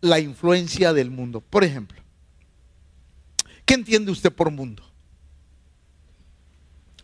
[0.00, 1.40] la influencia del mundo.
[1.40, 2.00] Por ejemplo,
[3.64, 4.82] ¿qué entiende usted por mundo?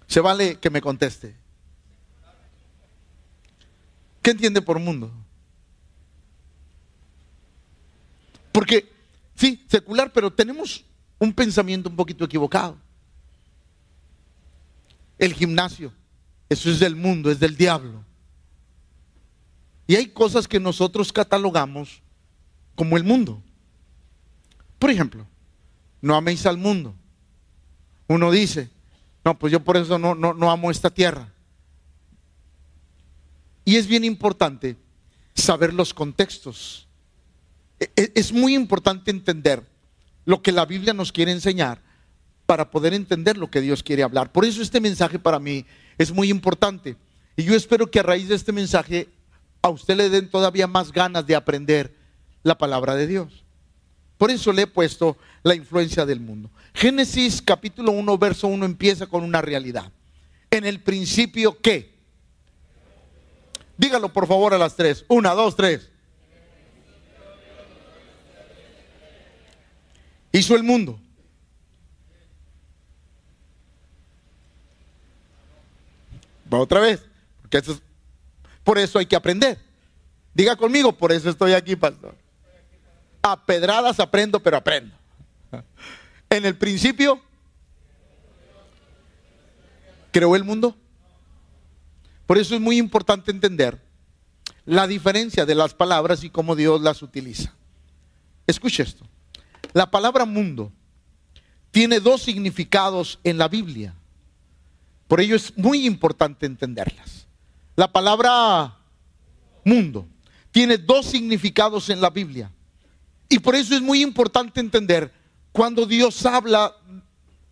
[0.07, 1.37] Se vale que me conteste.
[4.23, 5.13] ¿Qué entiende por mundo?
[8.51, 8.91] Porque,
[9.35, 10.85] sí, secular, pero tenemos
[11.19, 12.79] un pensamiento un poquito equivocado.
[15.19, 15.93] El gimnasio,
[16.49, 18.05] eso es del mundo, es del diablo.
[19.87, 22.03] Y hay cosas que nosotros catalogamos
[22.77, 23.43] como el mundo.
[24.79, 25.27] Por ejemplo,
[26.01, 26.95] no améis al mundo.
[28.07, 28.71] Uno dice,
[29.25, 31.33] no, pues yo por eso no, no, amo esta tierra.
[33.65, 34.77] Y es bien importante
[35.35, 36.87] saber los contextos.
[37.81, 39.67] E, e, es muy importante entender
[40.25, 41.81] lo que la Biblia nos quiere enseñar
[42.47, 44.31] para poder entender lo que Dios quiere hablar.
[44.31, 45.67] Por eso este mensaje para mí
[45.99, 46.97] es muy importante.
[47.37, 49.09] Y yo espero que a raíz de este mensaje
[49.63, 51.96] a usted le den todavía más ganas de aprender
[52.47, 53.45] la palabra de Dios.
[54.19, 56.49] Por eso le he puesto la influencia del mundo.
[56.75, 59.91] Génesis capítulo 1, verso 1 empieza con una realidad.
[60.51, 61.93] En el principio, ¿qué?
[63.77, 65.05] Dígalo por favor a las tres.
[65.09, 65.91] Una, dos, tres.
[70.33, 71.01] Hizo el mundo.
[76.53, 77.05] Va otra vez.
[77.43, 77.83] Porque eso es
[78.63, 79.59] por eso hay que aprender.
[80.33, 82.15] Diga conmigo, por eso estoy aquí, pastor.
[83.29, 84.95] A pedradas aprendo, pero aprendo.
[86.31, 87.21] En el principio,
[90.13, 90.77] creó el mundo.
[92.27, 93.83] Por eso es muy importante entender
[94.65, 97.53] la diferencia de las palabras y cómo Dios las utiliza.
[98.47, 99.05] Escuche esto.
[99.73, 100.71] La palabra mundo
[101.73, 103.93] tiene dos significados en la Biblia.
[105.09, 107.27] Por ello es muy importante entenderlas.
[107.75, 108.77] La palabra
[109.65, 110.07] mundo
[110.53, 112.53] tiene dos significados en la Biblia.
[113.29, 115.13] Y por eso es muy importante entender
[115.53, 116.75] cuando Dios habla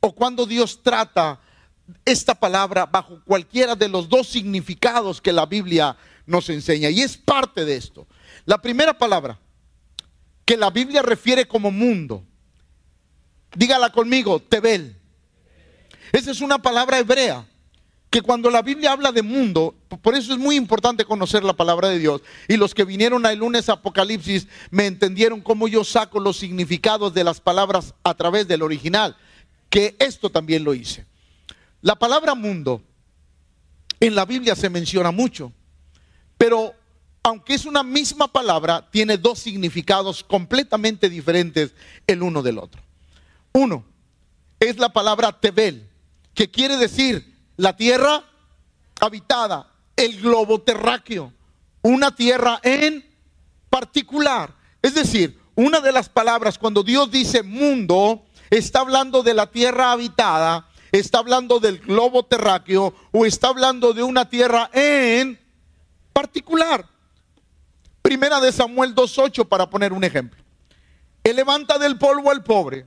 [0.01, 1.41] o cuando Dios trata
[2.05, 6.91] esta palabra bajo cualquiera de los dos significados que la Biblia nos enseña.
[6.91, 8.07] Y es parte de esto.
[8.45, 9.39] La primera palabra
[10.45, 12.23] que la Biblia refiere como mundo,
[13.57, 14.97] dígala conmigo, Tebel.
[16.13, 17.47] Esa es una palabra hebrea
[18.15, 21.89] que cuando la Biblia habla de mundo, por eso es muy importante conocer la palabra
[21.89, 22.23] de Dios.
[22.47, 27.25] Y los que vinieron el lunes Apocalipsis me entendieron cómo yo saco los significados de
[27.25, 29.17] las palabras a través del original,
[29.69, 31.05] que esto también lo hice.
[31.81, 32.83] La palabra mundo
[33.99, 35.51] en la Biblia se menciona mucho,
[36.39, 36.73] pero
[37.25, 41.75] aunque es una misma palabra, tiene dos significados completamente diferentes
[42.07, 42.81] el uno del otro.
[43.53, 43.85] Uno
[44.61, 45.89] es la palabra tebel,
[46.33, 48.25] que quiere decir la tierra
[49.01, 51.33] habitada, el globo terráqueo,
[51.83, 53.05] una tierra en
[53.71, 54.55] particular.
[54.83, 59.93] Es decir, una de las palabras cuando Dios dice mundo, está hablando de la tierra
[59.93, 65.39] habitada, está hablando del globo terráqueo o está hablando de una tierra en
[66.13, 66.87] particular.
[68.03, 70.43] Primera de Samuel 2.8 para poner un ejemplo.
[71.23, 72.87] Él levanta del polvo al pobre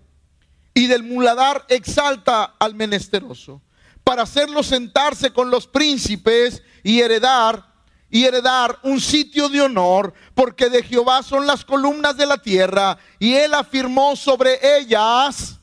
[0.74, 3.62] y del muladar exalta al menesteroso
[4.08, 7.74] para hacerlo sentarse con los príncipes y heredar
[8.10, 12.98] y heredar un sitio de honor, porque de Jehová son las columnas de la tierra
[13.20, 15.60] y él afirmó sobre ellas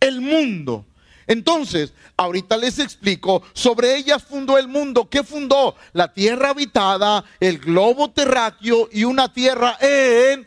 [0.00, 0.84] el mundo.
[1.26, 5.08] Entonces, ahorita les explico, sobre ellas fundó el mundo.
[5.08, 5.76] ¿Qué fundó?
[5.94, 10.46] La tierra habitada, el globo terráqueo y una tierra en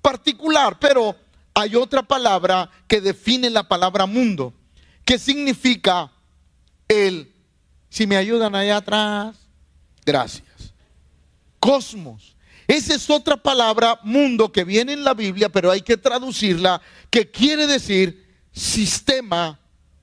[0.00, 0.78] particular.
[0.80, 1.14] Pero
[1.52, 4.54] hay otra palabra que define la palabra mundo.
[5.08, 6.12] ¿Qué significa
[6.86, 7.32] el,
[7.88, 9.38] si me ayudan allá atrás,
[10.04, 10.74] gracias?
[11.58, 12.36] Cosmos.
[12.66, 17.30] Esa es otra palabra, mundo, que viene en la Biblia, pero hay que traducirla, que
[17.30, 19.58] quiere decir sistema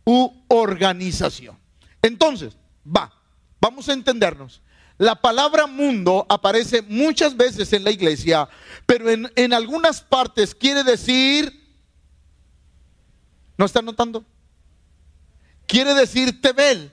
[0.05, 1.55] u organización.
[2.01, 3.13] Entonces, va,
[3.61, 4.63] vamos a entendernos.
[4.97, 8.49] La palabra mundo aparece muchas veces en la iglesia,
[8.87, 11.77] pero en, en algunas partes quiere decir,
[13.55, 14.25] ¿no están notando?
[15.67, 16.91] Quiere decir Tebel,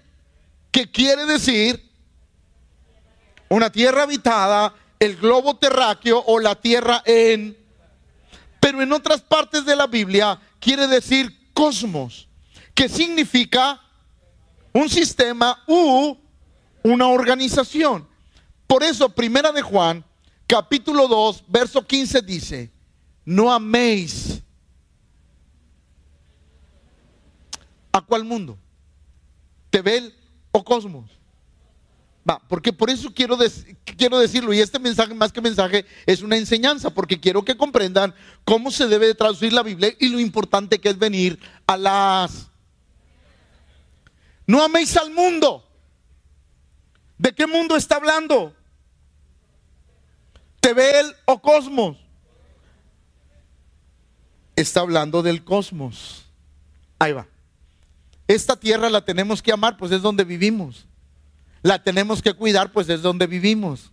[0.70, 1.90] que quiere decir
[3.48, 7.56] una tierra habitada, el globo terráqueo o la tierra en...
[8.60, 12.28] Pero en otras partes de la Biblia quiere decir cosmos,
[12.74, 13.80] que significa
[14.72, 16.16] un sistema u
[16.82, 18.08] una organización.
[18.66, 20.04] Por eso, primera de Juan,
[20.46, 22.72] capítulo 2, verso 15 dice,
[23.24, 24.42] no améis
[27.92, 28.58] ¿A cuál mundo?
[29.70, 30.14] ¿Tebel
[30.50, 31.10] o Cosmos?
[32.28, 33.36] Va, porque por eso quiero,
[33.96, 38.14] quiero decirlo, y este mensaje más que mensaje es una enseñanza, porque quiero que comprendan
[38.44, 42.48] cómo se debe de traducir la Biblia y lo importante que es venir a las...
[44.46, 45.68] No améis al mundo.
[47.18, 48.54] ¿De qué mundo está hablando?
[50.60, 51.96] ¿Tebel o cosmos?
[54.54, 56.24] Está hablando del cosmos.
[56.98, 57.26] Ahí va.
[58.32, 60.86] Esta tierra la tenemos que amar, pues es donde vivimos
[61.62, 63.92] la tenemos que cuidar, pues es donde vivimos.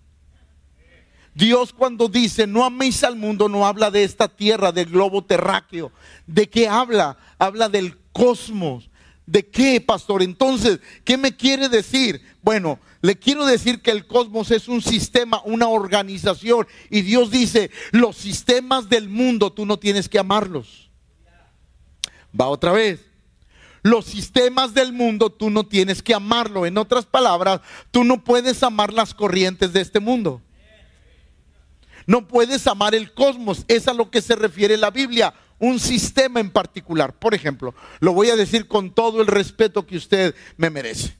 [1.35, 5.91] Dios cuando dice, no améis al mundo, no habla de esta tierra, del globo terráqueo.
[6.25, 7.17] ¿De qué habla?
[7.37, 8.89] Habla del cosmos.
[9.25, 10.23] ¿De qué, pastor?
[10.23, 12.19] Entonces, ¿qué me quiere decir?
[12.41, 16.67] Bueno, le quiero decir que el cosmos es un sistema, una organización.
[16.89, 20.89] Y Dios dice, los sistemas del mundo tú no tienes que amarlos.
[22.37, 23.08] Va otra vez
[23.81, 26.65] los sistemas del mundo, tú no tienes que amarlo.
[26.65, 27.61] En otras palabras,
[27.91, 30.41] tú no puedes amar las corrientes de este mundo.
[32.05, 33.65] No puedes amar el cosmos.
[33.67, 35.33] Es a lo que se refiere la Biblia.
[35.59, 37.13] Un sistema en particular.
[37.13, 41.17] Por ejemplo, lo voy a decir con todo el respeto que usted me merece.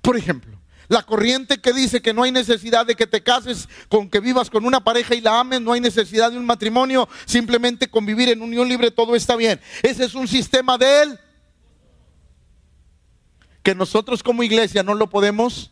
[0.00, 4.10] Por ejemplo, la corriente que dice que no hay necesidad de que te cases con
[4.10, 7.88] que vivas con una pareja y la ames, no hay necesidad de un matrimonio, simplemente
[7.88, 9.60] convivir en unión libre, todo está bien.
[9.82, 11.20] Ese es un sistema de él
[13.62, 15.70] que nosotros como iglesia no lo podemos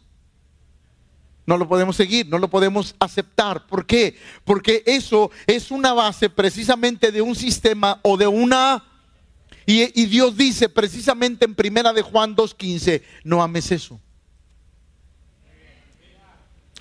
[1.48, 3.66] no lo podemos seguir, no lo podemos aceptar.
[3.66, 4.18] ¿Por qué?
[4.44, 8.84] Porque eso es una base precisamente de un sistema o de una...
[9.64, 13.98] Y, Dios dice precisamente en primera de Juan 2.15, no ames eso.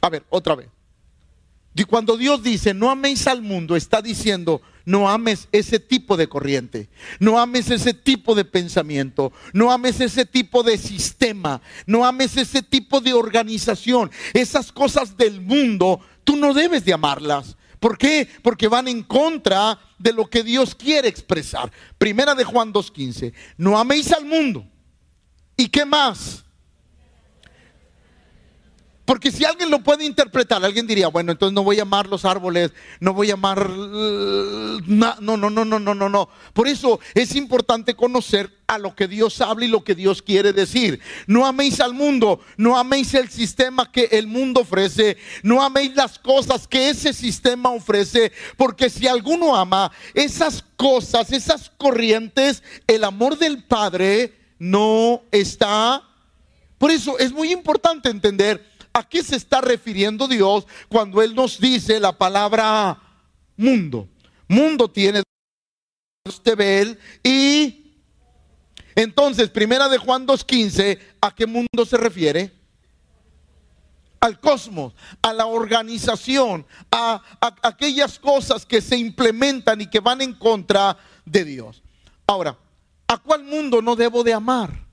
[0.01, 0.67] A ver, otra vez.
[1.73, 6.29] Y cuando Dios dice, no améis al mundo, está diciendo, no ames ese tipo de
[6.29, 6.89] corriente,
[7.19, 12.61] no ames ese tipo de pensamiento, no ames ese tipo de sistema, no ames ese
[12.61, 14.09] tipo de organización.
[14.33, 17.57] Esas cosas del mundo, tú no debes de amarlas.
[17.81, 18.29] ¿Por qué?
[18.41, 21.69] Porque van en contra de lo que Dios quiere expresar.
[21.97, 24.65] Primera de Juan 2.15, no améis al mundo.
[25.57, 26.45] ¿Y qué más?
[29.07, 32.25] Porque si alguien lo puede interpretar, alguien diría, bueno, entonces no voy a amar los
[32.25, 33.69] árboles, no voy a amar...
[33.69, 36.29] No, no, no, no, no, no, no.
[36.51, 40.51] Por eso es importante conocer a lo que Dios habla y lo que Dios quiere
[40.51, 40.99] decir.
[41.25, 46.19] No améis al mundo, no améis el sistema que el mundo ofrece, no améis las
[46.19, 53.37] cosas que ese sistema ofrece, porque si alguno ama esas cosas, esas corrientes, el amor
[53.37, 56.03] del Padre no está...
[56.77, 61.59] Por eso es muy importante entender ¿A qué se está refiriendo Dios cuando Él nos
[61.59, 62.99] dice la palabra
[63.55, 64.09] mundo?
[64.47, 65.21] Mundo tiene
[66.41, 67.93] Tebel y
[68.95, 72.51] entonces, primera de Juan 2.15, ¿a qué mundo se refiere?
[74.19, 80.21] Al cosmos, a la organización, a, a, aquellas cosas que se implementan y que van
[80.21, 81.83] en contra de Dios.
[82.25, 82.57] Ahora,
[83.07, 84.87] ¿a cuál mundo no debo de amar?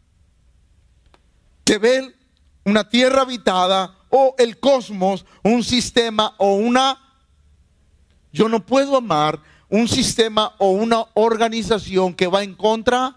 [1.65, 2.15] Tebel
[2.65, 7.01] una tierra habitada o el cosmos, un sistema o una...
[8.33, 13.17] Yo no puedo amar un sistema o una organización que va en contra.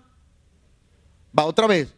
[1.37, 1.93] Va otra vez.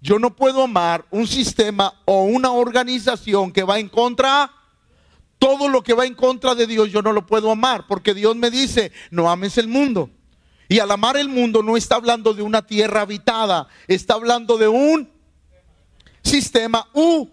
[0.00, 4.50] Yo no puedo amar un sistema o una organización que va en contra.
[5.38, 8.36] Todo lo que va en contra de Dios yo no lo puedo amar porque Dios
[8.36, 10.10] me dice, no ames el mundo.
[10.68, 14.68] Y al amar el mundo no está hablando de una tierra habitada, está hablando de
[14.68, 15.10] un
[16.22, 17.28] sistema u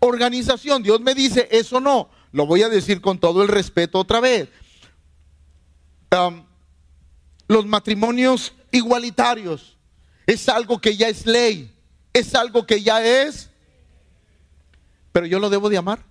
[0.00, 0.82] organización.
[0.82, 2.10] Dios me dice, eso no.
[2.32, 4.48] Lo voy a decir con todo el respeto otra vez.
[7.48, 9.78] los matrimonios igualitarios
[10.26, 11.74] es algo que ya es ley,
[12.12, 13.48] es algo que ya es,
[15.12, 16.04] pero yo lo debo de amar.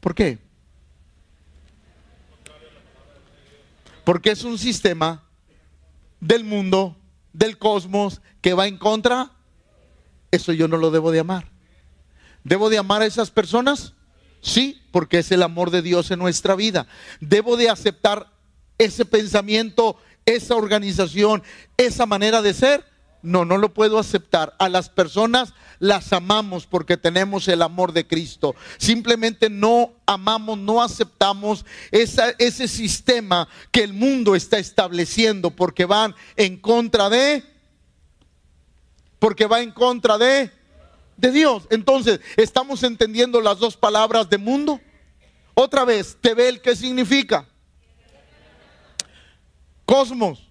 [0.00, 0.38] ¿Por qué?
[4.04, 5.24] Porque es un sistema
[6.20, 6.94] del mundo,
[7.32, 9.32] del cosmos, que va en contra
[10.34, 11.50] eso yo no lo debo de amar.
[12.42, 13.94] ¿Debo de amar a esas personas?
[14.40, 16.86] Sí, porque es el amor de Dios en nuestra vida.
[17.20, 18.30] ¿Debo de aceptar
[18.76, 21.42] ese pensamiento, esa organización,
[21.78, 22.84] esa manera de ser?
[23.22, 24.54] No, no lo puedo aceptar.
[24.58, 28.54] A las personas las amamos porque tenemos el amor de Cristo.
[28.76, 36.58] Simplemente no amamos, no aceptamos ese sistema que el mundo está estableciendo porque van en
[36.58, 37.53] contra de
[39.24, 40.50] porque va en contra de,
[41.16, 41.62] de Dios.
[41.70, 44.78] Entonces, ¿estamos entendiendo las dos palabras de mundo?
[45.54, 47.48] Otra vez, Tebel, ¿qué significa?
[49.86, 50.50] Cosmos.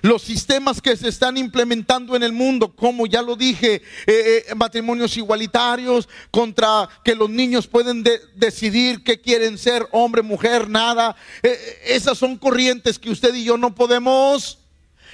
[0.00, 4.54] los sistemas que se están implementando en el mundo, como ya lo dije, eh, eh,
[4.56, 8.02] matrimonios igualitarios, contra que los niños pueden
[8.34, 11.14] decidir qué quieren ser, hombre, mujer, nada.
[11.42, 14.61] Eh, esas son corrientes que usted y yo no podemos,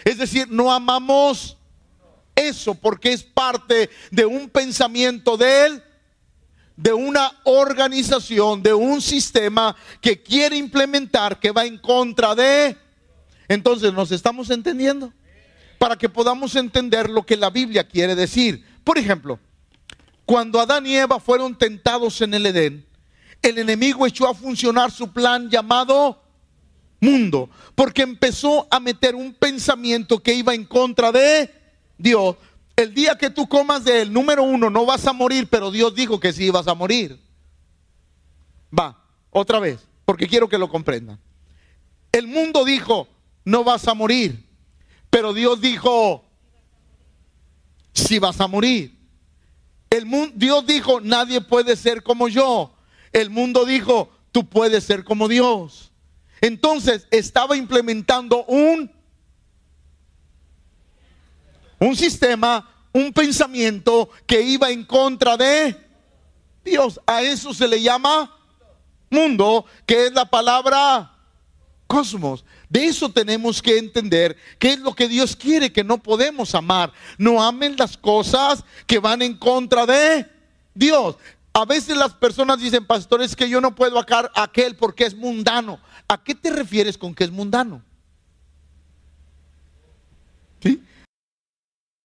[0.05, 1.57] es decir, no amamos
[2.35, 5.83] eso porque es parte de un pensamiento de él
[6.77, 12.77] de una organización, de un sistema que quiere implementar, que va en contra de
[13.49, 15.13] entonces, ¿nos estamos entendiendo?
[15.79, 18.65] Para que podamos entender lo que la Biblia quiere decir.
[18.85, 19.41] Por ejemplo,
[20.27, 22.87] cuando Adán y Eva fueron tentados en el Edén,
[23.41, 26.23] el enemigo echó a funcionar su plan llamado
[27.01, 31.51] mundo, porque empezó a meter un pensamiento que iba en contra de
[31.97, 32.37] Dios.
[32.77, 35.95] El día que tú comas de él, número uno, no vas a morir, pero Dios
[35.95, 37.21] dijo que sí ibas a morir.
[38.77, 41.19] Va, otra vez, porque quiero que lo comprendan.
[42.13, 43.09] El mundo dijo,
[43.45, 44.47] no vas a morir.
[45.11, 46.25] Pero Dios dijo,
[47.93, 48.97] si vas a morir.
[49.91, 52.75] El mundo, Dios dijo, nadie puede ser como yo.
[53.13, 55.93] El mundo dijo, tú puedes ser como Dios.
[56.41, 58.91] Entonces estaba implementando un,
[61.79, 65.77] un sistema, un pensamiento que iba en contra de
[66.65, 67.01] Dios.
[67.07, 68.35] A eso se le llama
[69.11, 71.15] mundo, que es la palabra
[71.87, 72.45] cosmos.
[72.69, 76.93] De eso tenemos que entender qué es lo que Dios quiere que no podemos amar.
[77.17, 80.27] No amen las cosas que van en contra de
[80.75, 81.17] Dios.
[81.59, 85.81] A veces las personas dicen, pastores, que yo no puedo acá aquel porque es mundano.
[86.07, 87.83] ¿A qué te refieres con que es mundano?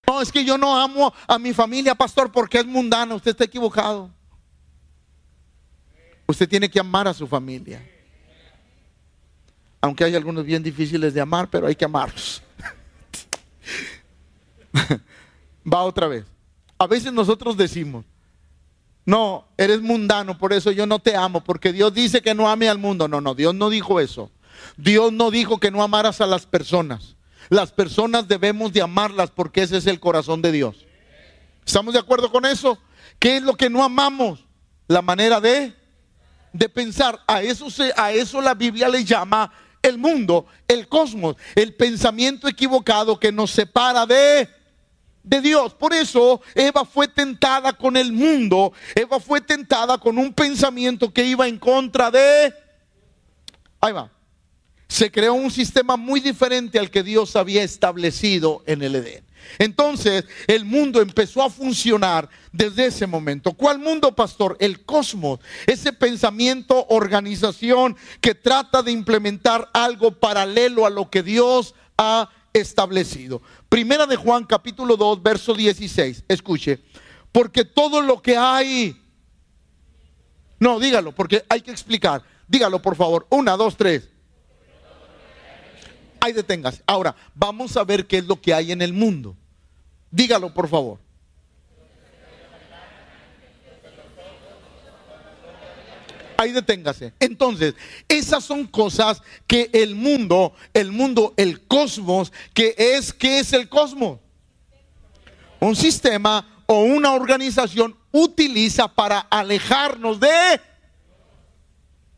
[0.06, 3.16] No, es que yo no amo a mi familia, pastor, porque es mundano.
[3.16, 4.10] Usted está equivocado.
[6.28, 7.82] Usted tiene que amar a su familia
[9.84, 12.42] aunque hay algunos bien difíciles de amar, pero hay que amarlos.
[15.74, 16.24] Va otra vez.
[16.78, 18.06] A veces nosotros decimos,
[19.06, 22.70] no, eres mundano, por eso yo no te amo, porque Dios dice que no ame
[22.70, 23.08] al mundo.
[23.08, 24.32] No, no, Dios no dijo eso.
[24.78, 27.16] Dios no dijo que no amaras a las personas.
[27.50, 30.86] Las personas debemos de amarlas porque ese es el corazón de Dios.
[31.66, 32.78] ¿Estamos de acuerdo con eso?
[33.20, 34.46] ¿Qué es lo que no amamos?
[34.88, 35.74] La manera de,
[36.54, 37.20] de pensar.
[37.28, 42.48] A eso, se, a eso la Biblia le llama el mundo, el cosmos, el pensamiento
[42.48, 44.50] equivocado que nos separa de,
[45.24, 45.74] de Dios.
[45.74, 51.26] Por eso Eva fue tentada con el mundo, Eva fue tentada con un pensamiento que
[51.26, 52.54] iba en contra de...
[53.82, 54.12] Ahí va.
[54.88, 59.26] Se creó un sistema muy diferente al que Dios había establecido en el Edén.
[59.60, 63.54] Entonces el mundo empezó a funcionar desde ese momento.
[63.54, 64.56] ¿Cuál mundo, pastor?
[64.60, 65.40] El cosmos.
[65.66, 73.42] Ese pensamiento, organización que trata de implementar algo paralelo a lo que Dios ha establecido.
[73.68, 76.24] Primera de Juan capítulo 2, verso 16.
[76.28, 76.80] Escuche.
[77.32, 79.00] Porque todo lo que hay...
[80.60, 82.24] No, dígalo, porque hay que explicar.
[82.48, 83.28] Dígalo, por favor.
[83.30, 84.10] Una, dos, tres
[86.24, 86.82] ahí detengas.
[86.88, 89.36] Ahora, vamos a ver qué es lo que hay en el mundo.
[90.10, 91.00] Dígalo, por favor.
[96.38, 97.14] Ahí deténgase.
[97.20, 97.76] Entonces,
[98.08, 103.70] esas son cosas que el mundo, el mundo, el cosmos, que es, ¿qué es el
[103.70, 104.20] cosmos?
[105.60, 110.62] Un sistema o una organización utiliza para alejarnos de,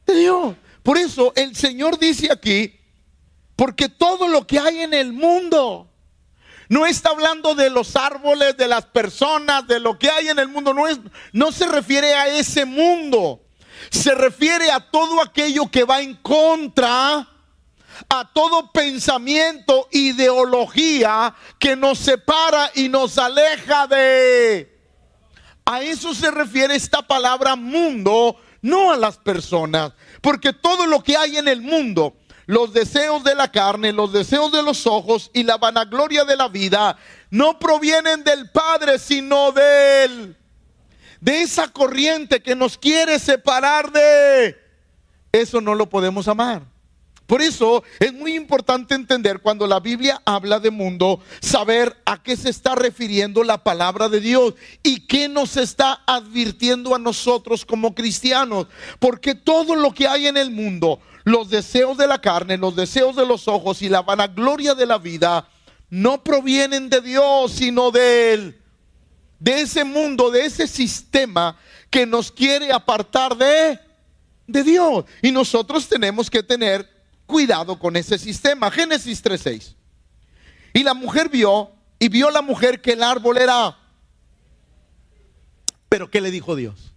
[0.05, 0.55] de Dios.
[0.83, 2.79] Por eso el Señor dice aquí,
[3.55, 5.89] porque todo lo que hay en el mundo,
[6.69, 10.47] no está hablando de los árboles, de las personas, de lo que hay en el
[10.47, 10.99] mundo, no, es,
[11.31, 13.44] no se refiere a ese mundo,
[13.89, 17.27] se refiere a todo aquello que va en contra,
[18.09, 24.71] a todo pensamiento, ideología que nos separa y nos aleja de...
[25.65, 31.17] A eso se refiere esta palabra mundo, no a las personas, porque todo lo que
[31.17, 32.15] hay en el mundo,
[32.45, 36.49] los deseos de la carne, los deseos de los ojos y la vanagloria de la
[36.49, 36.97] vida
[37.31, 40.37] no provienen del Padre, sino de él.
[41.25, 44.55] De esa corriente que nos quiere separar de
[45.31, 46.61] eso no lo podemos amar.
[47.25, 52.37] Por eso es muy importante entender cuando la Biblia habla de mundo, saber a qué
[52.37, 54.53] se está refiriendo la palabra de Dios
[54.83, 58.67] y qué nos está advirtiendo a nosotros como cristianos.
[58.99, 63.15] Porque todo lo que hay en el mundo, los deseos de la carne, los deseos
[63.15, 65.49] de los ojos y la vanagloria de la vida
[65.89, 68.61] no provienen de Dios, sino de Él.
[69.39, 71.57] De ese mundo, de ese sistema
[71.89, 73.79] que nos quiere apartar de,
[74.47, 75.05] de Dios.
[75.21, 76.89] Y nosotros tenemos que tener
[77.25, 78.71] cuidado con ese sistema.
[78.71, 79.75] Génesis 3.6.
[80.73, 83.77] Y la mujer vio, y vio la mujer que el árbol era...
[85.89, 86.93] Pero ¿qué le dijo Dios?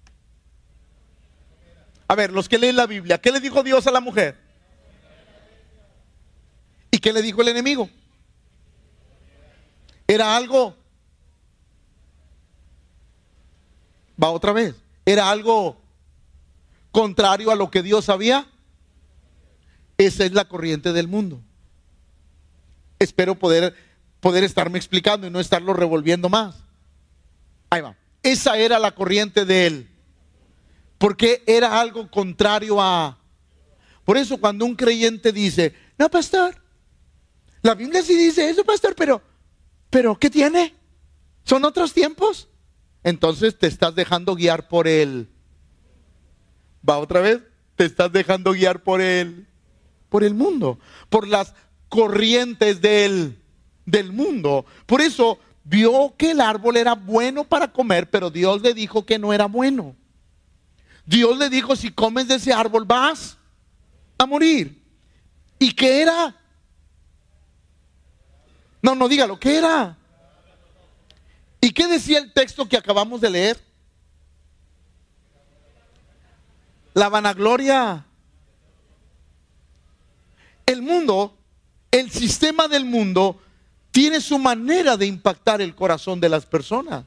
[2.08, 4.36] A ver, los que leen la Biblia, ¿qué le dijo Dios a la mujer?
[6.90, 7.88] ¿Y qué le dijo el enemigo?
[10.06, 10.77] Era algo...
[14.22, 14.74] Va otra vez.
[15.04, 15.80] Era algo
[16.90, 18.46] contrario a lo que Dios sabía.
[19.96, 21.40] Esa es la corriente del mundo.
[22.98, 23.74] Espero poder,
[24.20, 26.56] poder estarme explicando y no estarlo revolviendo más.
[27.70, 27.96] Ahí va.
[28.22, 29.90] Esa era la corriente de él.
[30.98, 33.18] Porque era algo contrario a...
[34.04, 36.56] Por eso cuando un creyente dice, no, pastor,
[37.62, 39.20] la Biblia sí dice eso, pastor, pero,
[39.90, 40.74] pero, ¿qué tiene?
[41.44, 42.48] ¿Son otros tiempos?
[43.02, 45.28] Entonces te estás dejando guiar por él.
[46.88, 47.40] Va otra vez,
[47.76, 49.46] te estás dejando guiar por él,
[50.08, 50.78] por el mundo,
[51.08, 51.54] por las
[51.88, 53.38] corrientes del,
[53.84, 54.64] del mundo.
[54.86, 59.18] Por eso vio que el árbol era bueno para comer, pero Dios le dijo que
[59.18, 59.94] no era bueno.
[61.04, 63.38] Dios le dijo, si comes de ese árbol vas
[64.18, 64.82] a morir.
[65.58, 66.36] ¿Y qué era?
[68.80, 69.97] No, no dígalo, ¿qué era?
[71.60, 73.60] ¿Y qué decía el texto que acabamos de leer?
[76.94, 78.04] La vanagloria.
[80.66, 81.36] El mundo,
[81.90, 83.40] el sistema del mundo,
[83.90, 87.04] tiene su manera de impactar el corazón de las personas.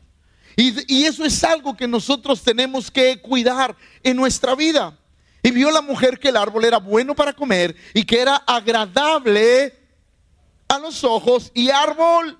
[0.55, 4.97] Y, eso es algo que nosotros tenemos que cuidar en nuestra vida.
[5.43, 9.73] Y vio la mujer que el árbol era bueno para comer y que era agradable
[10.67, 12.37] a los ojos y árbol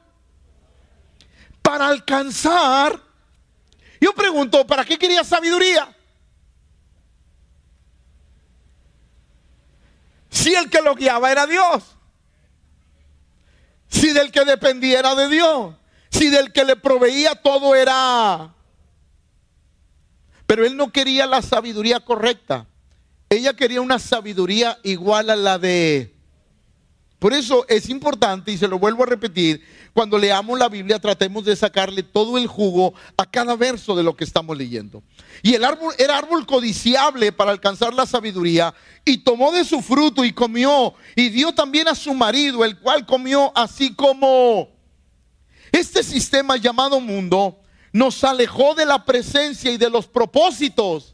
[1.61, 2.99] para alcanzar.
[3.99, 5.95] Yo pregunto, ¿para qué quería sabiduría?
[10.29, 11.83] Si el que lo guiaba era Dios.
[13.87, 15.75] Si del que dependiera de Dios.
[16.09, 18.53] Si del que le proveía todo era...
[20.47, 22.65] Pero él no quería la sabiduría correcta.
[23.29, 26.13] Ella quería una sabiduría igual a la de
[27.21, 29.61] por eso es importante, y se lo vuelvo a repetir,
[29.93, 34.15] cuando leamos la Biblia tratemos de sacarle todo el jugo a cada verso de lo
[34.15, 35.03] que estamos leyendo.
[35.43, 38.73] Y el árbol era árbol codiciable para alcanzar la sabiduría,
[39.05, 43.05] y tomó de su fruto y comió, y dio también a su marido, el cual
[43.05, 44.69] comió así como
[45.71, 47.59] este sistema llamado mundo
[47.93, 51.13] nos alejó de la presencia y de los propósitos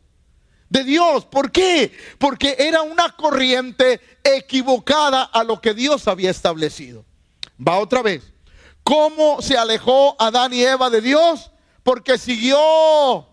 [0.70, 1.26] de Dios.
[1.26, 1.92] ¿Por qué?
[2.18, 7.06] Porque era una corriente equivocada a lo que Dios había establecido.
[7.66, 8.34] Va otra vez.
[8.84, 11.52] ¿Cómo se alejó Adán y Eva de Dios?
[11.84, 13.28] Porque siguió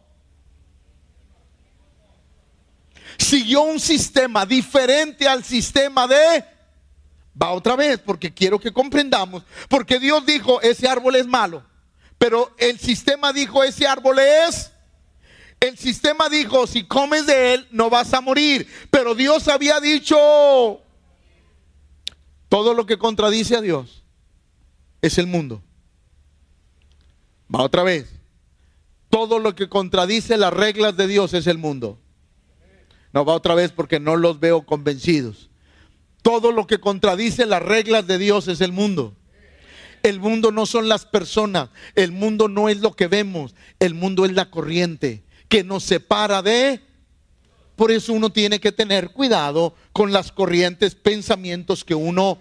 [3.16, 6.44] siguió un sistema diferente al sistema de
[7.40, 11.64] Va otra vez porque quiero que comprendamos, porque Dios dijo, ese árbol es malo,
[12.16, 14.70] pero el sistema dijo, ese árbol es
[15.64, 18.66] el sistema dijo, si comes de él, no vas a morir.
[18.90, 20.16] Pero Dios había dicho,
[22.48, 24.04] todo lo que contradice a Dios
[25.02, 25.62] es el mundo.
[27.52, 28.08] Va otra vez.
[29.10, 31.98] Todo lo que contradice las reglas de Dios es el mundo.
[33.12, 35.50] No va otra vez porque no los veo convencidos.
[36.22, 39.14] Todo lo que contradice las reglas de Dios es el mundo.
[40.02, 44.26] El mundo no son las personas, el mundo no es lo que vemos, el mundo
[44.26, 45.23] es la corriente
[45.54, 46.80] que nos separa de...
[47.76, 52.38] Por eso uno tiene que tener cuidado con las corrientes, pensamientos que uno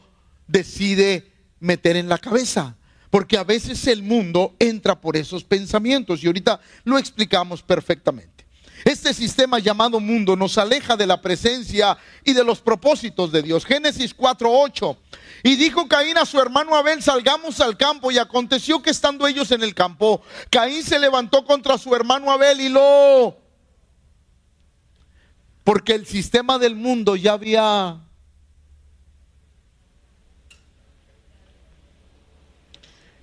[0.47, 2.75] decide meter en la cabeza.
[3.11, 8.32] Porque a veces el mundo entra por esos pensamientos y ahorita lo explicamos perfectamente.
[8.83, 13.65] Este sistema llamado mundo nos aleja de la presencia y de los propósitos de Dios.
[13.65, 14.97] Génesis 4:8.
[15.43, 18.11] Y dijo Caín a su hermano Abel, salgamos al campo.
[18.11, 22.61] Y aconteció que estando ellos en el campo, Caín se levantó contra su hermano Abel
[22.61, 23.37] y lo...
[25.63, 27.99] Porque el sistema del mundo ya había...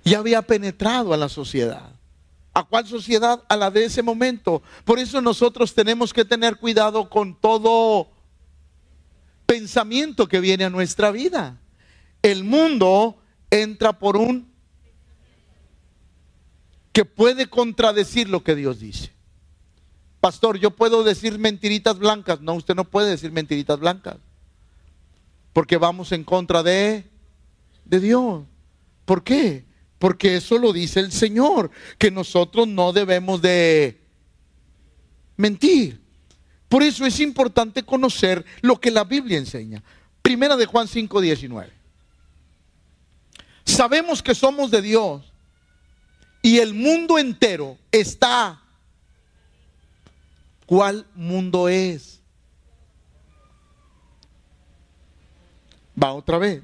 [0.03, 1.90] Ya había penetrado a la sociedad.
[2.53, 3.43] ¿A cuál sociedad?
[3.47, 4.61] A la de ese momento.
[4.83, 8.09] Por eso nosotros tenemos que tener cuidado con todo
[9.45, 11.59] pensamiento que viene a nuestra vida.
[12.21, 13.17] El mundo
[13.49, 14.51] entra por un
[16.91, 19.11] que puede contradecir lo que Dios dice.
[20.19, 22.41] Pastor, yo puedo decir mentiritas blancas.
[22.41, 24.17] No, usted no puede decir mentiritas blancas.
[25.53, 27.09] Porque vamos en contra de,
[27.85, 28.43] de Dios.
[29.05, 29.65] ¿Por qué?
[30.01, 34.01] Porque eso lo dice el Señor, que nosotros no debemos de
[35.37, 36.01] mentir.
[36.67, 39.83] Por eso es importante conocer lo que la Biblia enseña.
[40.23, 41.71] Primera de Juan 5, 19.
[43.63, 45.31] sabemos que somos de Dios
[46.41, 48.59] y el mundo entero está.
[50.65, 52.23] ¿Cuál mundo es?
[56.01, 56.63] Va otra vez.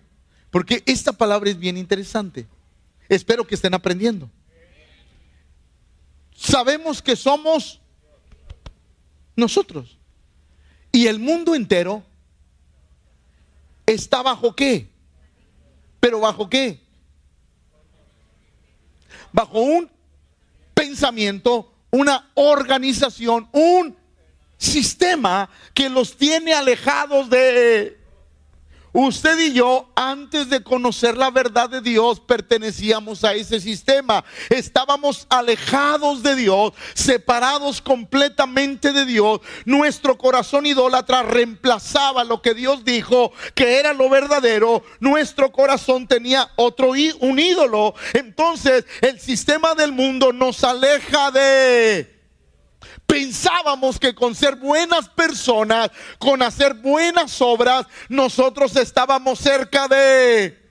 [0.49, 2.47] Porque esta palabra es bien interesante.
[3.09, 4.29] Espero que estén aprendiendo.
[6.35, 7.79] Sabemos que somos
[9.35, 9.97] nosotros.
[10.91, 12.03] Y el mundo entero
[13.85, 14.89] está bajo qué?
[15.99, 16.81] ¿Pero bajo qué?
[19.31, 19.89] Bajo un
[20.73, 23.97] pensamiento, una organización, un
[24.57, 27.96] sistema que los tiene alejados de
[28.99, 34.25] Usted y yo, antes de conocer la verdad de Dios, pertenecíamos a ese sistema.
[34.49, 39.41] Estábamos alejados de Dios, separados completamente de Dios.
[39.65, 44.81] Nuestro corazón idólatra reemplazaba lo que Dios dijo que era lo verdadero.
[44.99, 47.93] Nuestro corazón tenía otro un ídolo.
[48.13, 52.16] Entonces, el sistema del mundo nos aleja de
[53.07, 55.89] Pensábamos que con ser buenas personas,
[56.19, 60.61] con hacer buenas obras, nosotros estábamos cerca de...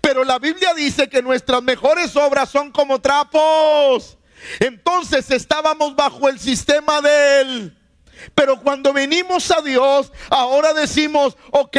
[0.00, 4.18] Pero la Biblia dice que nuestras mejores obras son como trapos.
[4.58, 7.78] Entonces estábamos bajo el sistema de él.
[8.34, 11.76] Pero cuando venimos a Dios, ahora decimos, ok,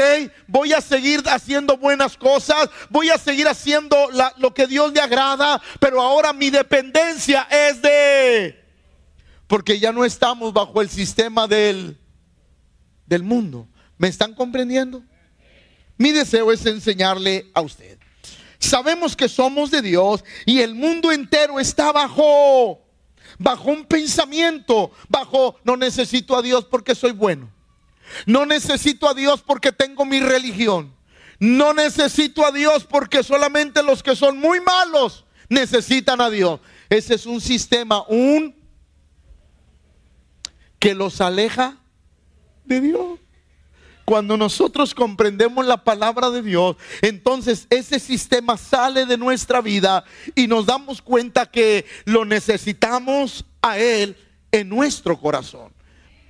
[0.48, 3.98] voy a seguir haciendo buenas cosas, voy a seguir haciendo
[4.38, 8.67] lo que Dios le agrada, pero ahora mi dependencia es de
[9.48, 11.98] porque ya no estamos bajo el sistema del,
[13.06, 13.68] del mundo.
[13.98, 15.04] ¿Me están comprendiendo?
[15.98, 17.98] Mi deseo es enseñarle a usted.
[18.60, 22.82] Sabemos que somos de Dios y el mundo entero está bajo
[23.40, 27.52] bajo un pensamiento, bajo no necesito a Dios porque soy bueno.
[28.26, 30.94] No necesito a Dios porque tengo mi religión.
[31.40, 36.60] No necesito a Dios porque solamente los que son muy malos necesitan a Dios.
[36.90, 38.56] Ese es un sistema, un
[40.80, 41.78] que los aleja
[42.66, 43.20] de Dios.
[44.06, 50.48] Cuando nosotros comprendemos la palabra de Dios, entonces ese sistema sale de nuestra vida y
[50.48, 54.16] nos damos cuenta que lo necesitamos a Él
[54.52, 55.74] en nuestro corazón.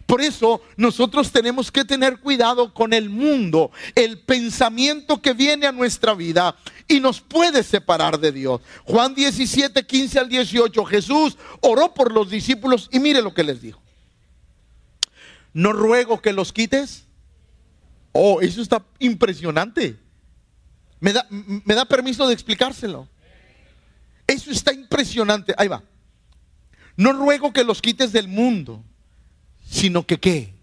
[0.08, 5.72] Por eso nosotros tenemos que tener cuidado con el mundo, el pensamiento que viene a
[5.72, 6.56] nuestra vida
[6.88, 8.62] y nos puede separar de Dios.
[8.86, 13.62] Juan 17, 15 al 18, Jesús oró por los discípulos y mire lo que les
[13.62, 13.87] dijo
[15.58, 17.08] no ruego que los quites.
[18.12, 19.98] Oh, eso está impresionante.
[21.00, 23.08] ¿Me da, me da permiso de explicárselo?
[24.28, 25.56] Eso está impresionante.
[25.58, 25.82] Ahí va.
[26.96, 28.84] No ruego que los quites del mundo,
[29.68, 30.54] sino que qué.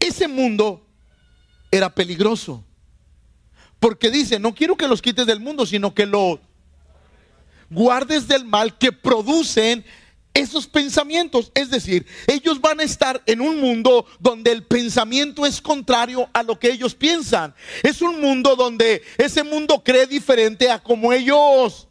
[0.00, 0.86] Ese mundo
[1.70, 2.64] era peligroso.
[3.78, 6.40] Porque dice, no quiero que los quites del mundo, sino que lo
[7.68, 9.84] guardes del mal que producen
[10.38, 11.50] esos pensamientos.
[11.54, 16.42] Es decir, ellos van a estar en un mundo donde el pensamiento es contrario a
[16.42, 17.54] lo que ellos piensan.
[17.82, 21.88] Es un mundo donde ese mundo cree diferente a como ellos.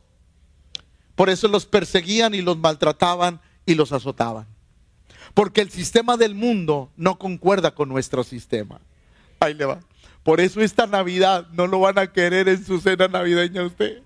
[1.15, 4.47] Por eso los perseguían y los maltrataban y los azotaban.
[5.33, 8.79] Porque el sistema del mundo no concuerda con nuestro sistema.
[9.39, 9.79] Ahí le va.
[10.23, 14.01] Por eso esta Navidad no lo van a querer en su cena navideña usted.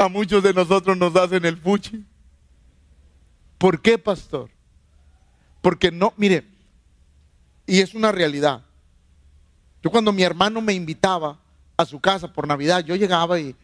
[0.00, 2.02] A muchos de nosotros nos hacen el fuchi.
[3.58, 4.48] ¿Por qué, pastor?
[5.60, 6.46] Porque no, mire,
[7.66, 8.62] y es una realidad.
[9.82, 11.38] Yo cuando mi hermano me invitaba
[11.76, 13.54] a su casa por Navidad, yo llegaba y,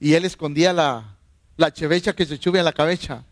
[0.00, 1.18] él escondía la,
[1.74, 3.26] chevecha que se sube a la cabeza.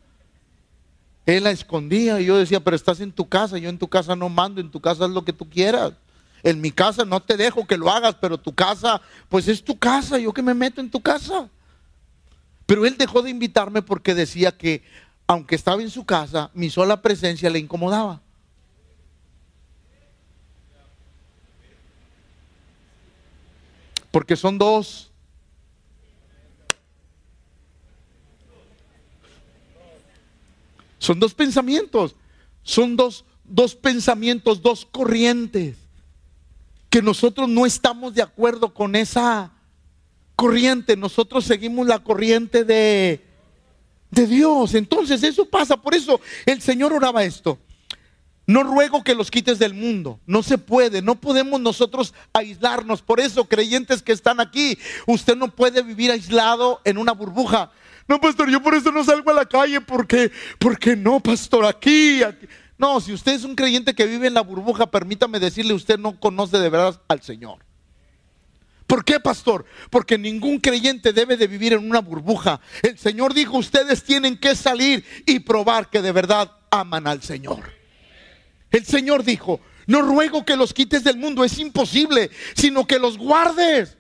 [1.25, 4.15] Él la escondía y yo decía, pero estás en tu casa, yo en tu casa
[4.15, 5.95] no mando, en tu casa haz lo que tú quieras.
[6.43, 9.79] En mi casa no te dejo que lo hagas, pero tu casa, pues es tu
[9.79, 11.49] casa, yo que me meto en tu casa.
[12.71, 14.85] Pero él dejó de invitarme porque decía que,
[15.27, 18.23] aunque estaba en su casa, mi sola presencia le incomodaba.
[24.13, 25.11] Porque son dos.
[31.01, 32.15] Son dos pensamientos.
[32.63, 35.77] Son dos, dos pensamientos, dos corrientes.
[36.89, 39.51] Que nosotros no estamos de acuerdo con esa
[40.41, 43.21] corriente, nosotros seguimos la corriente de,
[44.11, 44.75] de Dios.
[44.75, 47.59] Entonces eso pasa, por eso el Señor oraba esto.
[48.47, 50.19] No ruego que los quites del mundo.
[50.27, 51.03] No se puede.
[51.03, 53.03] No podemos nosotros aislarnos.
[53.03, 57.71] Por eso, creyentes que están aquí, usted no puede vivir aislado en una burbuja.
[58.09, 62.23] No, pastor, yo por eso no salgo a la calle porque, porque no, pastor, aquí,
[62.23, 62.47] aquí.
[62.79, 66.19] No, si usted es un creyente que vive en la burbuja, permítame decirle, usted no
[66.19, 67.59] conoce de verdad al Señor.
[68.91, 69.65] ¿Por qué, pastor?
[69.89, 72.61] Porque ningún creyente debe de vivir en una burbuja.
[72.83, 77.73] El Señor dijo, ustedes tienen que salir y probar que de verdad aman al Señor.
[78.69, 83.17] El Señor dijo, no ruego que los quites del mundo, es imposible, sino que los
[83.17, 83.97] guardes.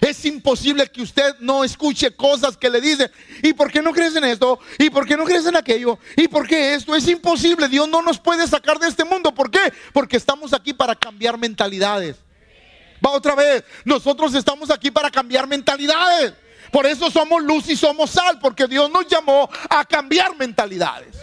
[0.00, 3.08] Es imposible que usted no escuche cosas que le dicen,
[3.40, 4.58] ¿y por qué no crees en esto?
[4.80, 6.00] ¿Y por qué no crees en aquello?
[6.16, 6.96] ¿Y por qué esto?
[6.96, 9.32] Es imposible, Dios no nos puede sacar de este mundo.
[9.32, 9.72] ¿Por qué?
[9.92, 12.16] Porque estamos aquí para cambiar mentalidades.
[13.04, 16.34] Va otra vez, nosotros estamos aquí para cambiar mentalidades.
[16.70, 21.16] Por eso somos luz y somos sal, porque Dios nos llamó a cambiar mentalidades.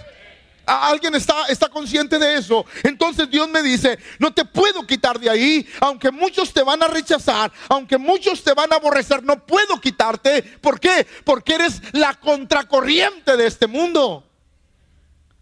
[0.65, 2.63] ¿Alguien está, está consciente de eso?
[2.83, 6.87] Entonces Dios me dice, no te puedo quitar de ahí, aunque muchos te van a
[6.87, 10.43] rechazar, aunque muchos te van a aborrecer, no puedo quitarte.
[10.43, 11.07] ¿Por qué?
[11.23, 14.23] Porque eres la contracorriente de este mundo.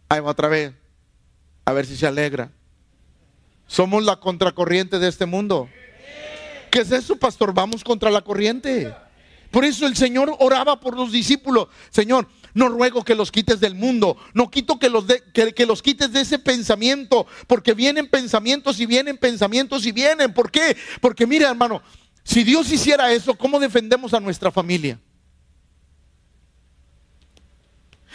[0.08, 0.74] Ahí va otra vez,
[1.66, 2.50] a ver si se alegra.
[3.68, 5.70] Somos la contracorriente de este mundo.
[6.72, 7.54] ¿Qué es eso, pastor?
[7.54, 8.94] Vamos contra la corriente.
[9.52, 11.68] Por eso el Señor oraba por los discípulos.
[11.90, 16.12] Señor, no ruego que los quites del mundo, no quito que los, que, los quites
[16.12, 20.34] de ese pensamiento, porque vienen pensamientos y vienen pensamientos y vienen.
[20.34, 20.76] ¿Por qué?
[21.00, 21.82] Porque mira, hermano,
[22.24, 25.00] si Dios hiciera eso, ¿cómo defendemos a nuestra familia?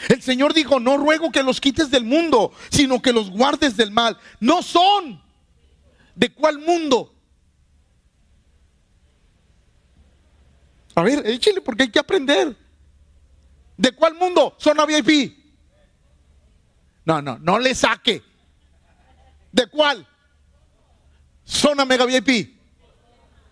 [0.08, 3.92] El Señor dijo, no ruego que los quites del mundo, sino que los guardes del
[3.92, 4.18] mal.
[4.40, 5.22] No son.
[6.14, 7.14] ¿De cuál mundo?
[10.94, 12.56] A ver, échale porque hay que aprender.
[13.76, 14.56] ¿De cuál mundo?
[14.58, 15.36] Zona VIP.
[17.04, 18.22] No, no, no le saque.
[19.50, 20.06] ¿De cuál?
[21.44, 22.58] Zona Mega VIP.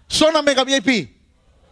[0.09, 1.20] Zona Mega VIP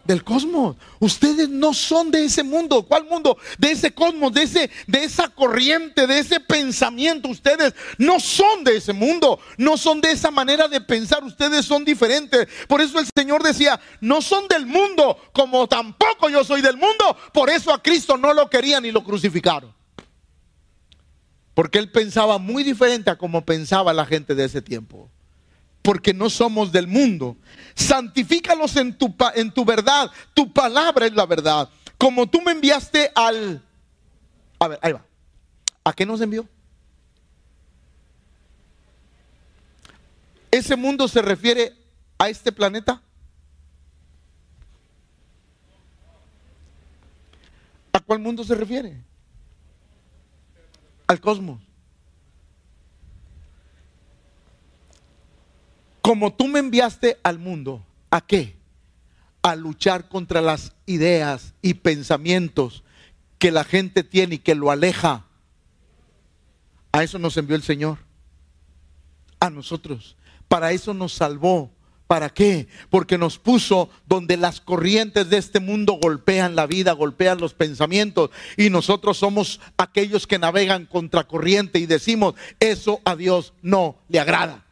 [0.09, 0.77] del cosmos.
[1.01, 2.83] Ustedes no son de ese mundo.
[2.83, 3.37] ¿Cuál mundo?
[3.59, 7.29] De ese cosmos, de, ese, de esa corriente, de ese pensamiento.
[7.29, 9.39] Ustedes no son de ese mundo.
[9.59, 11.23] No son de esa manera de pensar.
[11.23, 12.49] Ustedes son diferentes.
[12.67, 17.15] Por eso el Señor decía, no son del mundo, como tampoco yo soy del mundo.
[17.35, 19.75] Por eso a Cristo no lo querían y lo crucificaron.
[21.53, 25.11] Porque él pensaba muy diferente a como pensaba la gente de ese tiempo
[25.89, 27.39] porque no somos del mundo.
[27.75, 30.11] Santifícalos en tu, en tu verdad.
[30.35, 31.71] Tu palabra es la verdad.
[31.97, 33.65] Como tú me enviaste al...
[34.59, 35.03] A ver, ahí va.
[35.85, 36.47] ¿A qué nos envió?
[40.51, 41.75] ¿Ese mundo se refiere
[42.19, 43.01] a este planeta?
[47.95, 49.03] ¿A cuál mundo se refiere?
[51.07, 51.68] Al cosmos.
[56.09, 58.57] Como tú me enviaste al mundo, ¿a qué?
[59.43, 62.83] A luchar contra las ideas y pensamientos
[63.39, 65.27] que la gente tiene y que lo aleja.
[66.93, 67.99] A eso nos envió el Señor.
[69.39, 70.17] A nosotros.
[70.49, 71.71] Para eso nos salvó.
[72.07, 72.69] ¿Para qué?
[72.89, 78.31] Porque nos puso donde las corrientes de este mundo golpean la vida, golpean los pensamientos
[78.57, 84.21] y nosotros somos aquellos que navegan contra corriente y decimos, eso a Dios no le
[84.21, 84.65] agrada.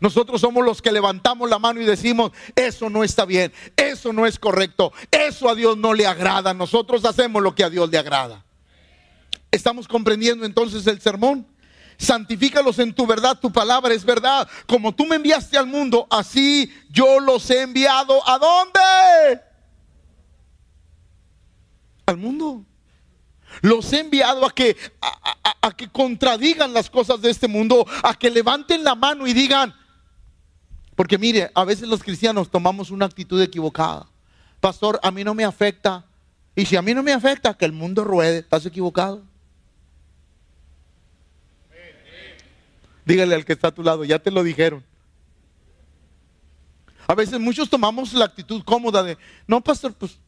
[0.00, 4.26] Nosotros somos los que levantamos la mano y decimos, eso no está bien, eso no
[4.26, 6.54] es correcto, eso a Dios no le agrada.
[6.54, 8.44] Nosotros hacemos lo que a Dios le agrada.
[9.50, 11.46] ¿Estamos comprendiendo entonces el sermón?
[11.98, 14.48] Santifícalos en tu verdad, tu palabra es verdad.
[14.66, 18.26] Como tú me enviaste al mundo, así yo los he enviado.
[18.26, 19.40] ¿A dónde?
[22.06, 22.64] Al mundo.
[23.60, 28.14] Los he enviado a que, a, a, que contradigan las cosas de este mundo, a
[28.14, 29.74] que levanten la mano y digan,
[31.00, 34.06] porque mire, a veces los cristianos tomamos una actitud equivocada.
[34.60, 36.04] Pastor, a mí no me afecta.
[36.54, 39.22] Y si a mí no me afecta, que el mundo ruede, ¿estás equivocado?
[43.06, 44.84] Dígale al que está a tu lado, ya te lo dijeron.
[47.06, 50.18] A veces muchos tomamos la actitud cómoda de, no, pastor, pues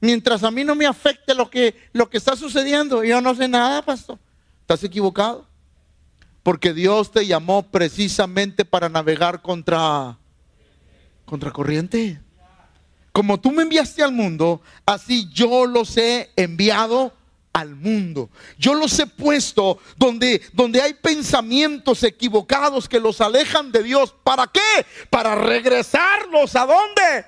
[0.00, 3.48] mientras a mí no me afecte lo que, lo que está sucediendo, yo no sé
[3.48, 4.20] nada, pastor.
[4.60, 5.48] ¿Estás equivocado?
[6.46, 10.16] Porque Dios te llamó precisamente para navegar contra,
[11.24, 12.20] contra corriente.
[13.10, 17.12] Como tú me enviaste al mundo, así yo los he enviado
[17.52, 18.30] al mundo.
[18.58, 24.14] Yo los he puesto donde, donde hay pensamientos equivocados que los alejan de Dios.
[24.22, 24.86] ¿Para qué?
[25.10, 27.26] Para regresarlos a dónde?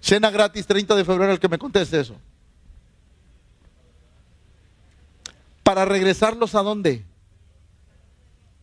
[0.00, 2.16] Cena gratis 30 de febrero el que me conteste eso.
[5.68, 7.04] Para regresarlos a dónde?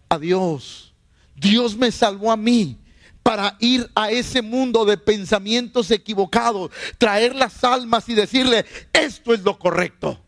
[0.09, 0.91] A Dios.
[1.35, 2.79] Dios me salvó a mí
[3.21, 9.43] para ir a ese mundo de pensamientos equivocados, traer las almas y decirle, esto es
[9.43, 10.19] lo correcto.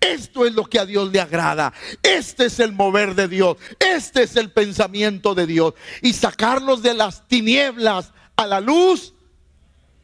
[0.00, 1.72] Esto es lo que a Dios le agrada.
[2.02, 3.56] Este es el mover de Dios.
[3.78, 5.74] Este es el pensamiento de Dios.
[6.02, 9.14] Y sacarlos de las tinieblas a la luz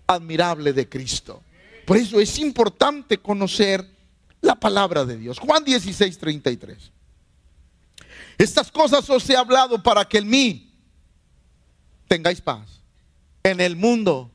[0.07, 1.43] admirable de Cristo.
[1.85, 3.93] Por eso es importante conocer
[4.44, 5.38] la palabra de Dios.
[5.38, 6.92] Juan 16, 33.
[8.38, 10.72] Estas cosas os he hablado para que en mí
[12.07, 12.80] tengáis paz.
[13.42, 14.30] En el mundo.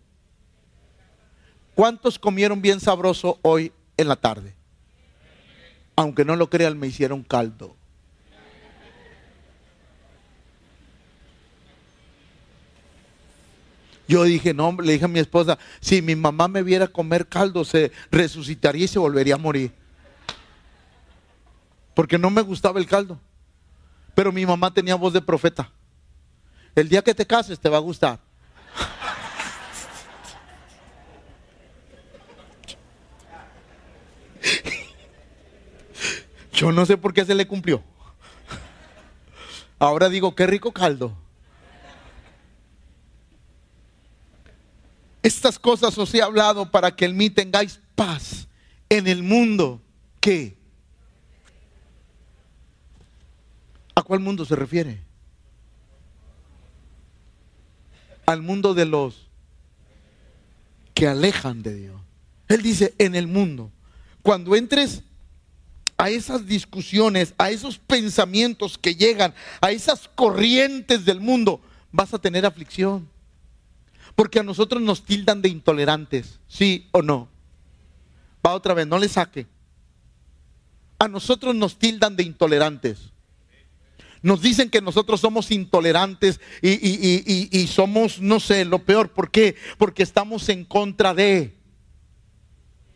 [1.76, 4.56] ¿Cuántos comieron bien sabroso hoy en la tarde?
[5.96, 7.76] Aunque no lo crean, me hicieron caldo.
[14.08, 17.64] Yo dije, no, le dije a mi esposa, si mi mamá me viera comer caldo,
[17.64, 19.79] se resucitaría y se volvería a morir.
[22.00, 23.20] Porque no me gustaba el caldo.
[24.16, 25.70] Pero mi mamá tenía voz de profeta.
[26.74, 28.22] El día que te cases te va a gustar.
[36.54, 37.84] Yo no sé por qué se le cumplió.
[39.78, 41.18] Ahora digo, qué rico caldo.
[45.22, 48.48] Estas cosas os he hablado para que en mí tengáis paz
[48.88, 49.82] en el mundo.
[50.22, 50.59] ¿Qué?
[54.10, 55.00] Cuál mundo se refiere?
[58.26, 59.28] Al mundo de los
[60.96, 62.02] que alejan de Dios.
[62.48, 63.72] Él dice, en el mundo.
[64.24, 65.04] Cuando entres
[65.96, 72.20] a esas discusiones, a esos pensamientos que llegan, a esas corrientes del mundo, vas a
[72.20, 73.08] tener aflicción.
[74.16, 77.30] Porque a nosotros nos tildan de intolerantes, sí o no.
[78.44, 79.46] Va otra vez, no le saque.
[80.98, 83.12] A nosotros nos tildan de intolerantes.
[84.22, 86.70] Nos dicen que nosotros somos intolerantes y,
[87.52, 89.12] y, somos, no sé, lo peor.
[89.12, 89.56] ¿Por qué?
[89.78, 91.56] Porque estamos en contra de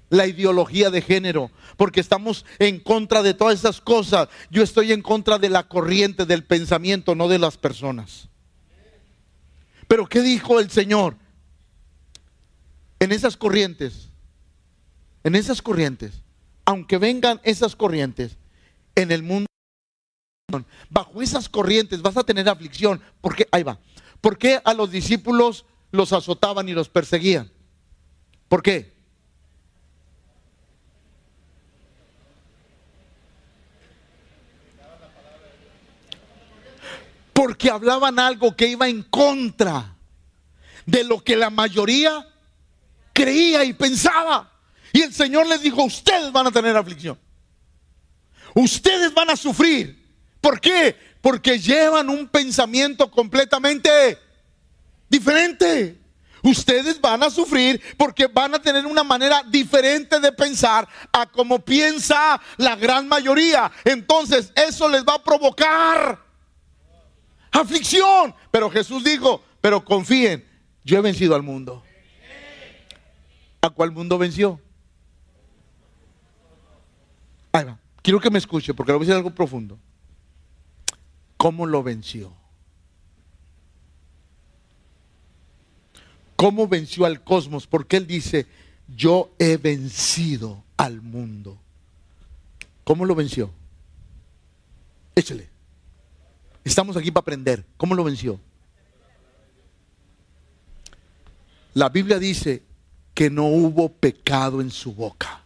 [0.09, 4.27] la ideología de género, porque estamos en contra de todas esas cosas.
[4.51, 8.27] Yo estoy en contra de la corriente del pensamiento, no de las personas.
[9.87, 11.15] Pero ¿qué dijo el Señor?
[12.99, 14.09] En esas corrientes,
[15.23, 16.21] en esas corrientes,
[16.65, 18.37] aunque vengan esas corrientes,
[18.95, 19.47] en el mundo,
[20.89, 23.01] bajo esas corrientes vas a tener aflicción.
[23.21, 23.79] Porque, ahí va,
[24.21, 27.51] ¿por qué a los discípulos los azotaban y los perseguían?
[28.47, 28.93] ¿Por qué?
[37.33, 39.97] porque hablaban algo que iba en contra
[40.85, 42.25] de lo que la mayoría
[43.11, 44.51] creía y pensaba.
[44.93, 47.19] Y el Señor les dijo, ustedes van a tener aflicción.
[48.53, 50.02] Ustedes van a sufrir.
[50.43, 50.93] ¿Por qué?
[51.21, 54.19] Porque llevan un pensamiento completamente
[55.07, 55.97] diferente.
[56.41, 61.59] Ustedes van a sufrir porque van a tener una manera diferente de pensar a como
[61.59, 63.71] piensa la gran mayoría.
[63.85, 66.19] Entonces eso les va a provocar
[67.49, 68.35] aflicción.
[68.51, 70.45] Pero Jesús dijo, pero confíen,
[70.83, 71.81] yo he vencido al mundo.
[73.61, 74.59] ¿A cuál mundo venció?
[77.53, 77.79] Ahí va.
[78.01, 79.79] Quiero que me escuche porque le voy a decir algo profundo.
[81.43, 82.31] ¿Cómo lo venció?
[86.37, 87.67] ¿Cómo venció al cosmos?
[87.67, 88.47] Porque él dice,
[88.87, 91.59] yo he vencido al mundo.
[92.85, 93.51] ¿Cómo lo venció?
[95.15, 95.49] Échale.
[96.63, 97.65] Estamos aquí para aprender.
[97.75, 98.39] ¿Cómo lo venció?
[101.73, 102.63] La Biblia dice
[103.13, 105.43] que no hubo pecado en su boca.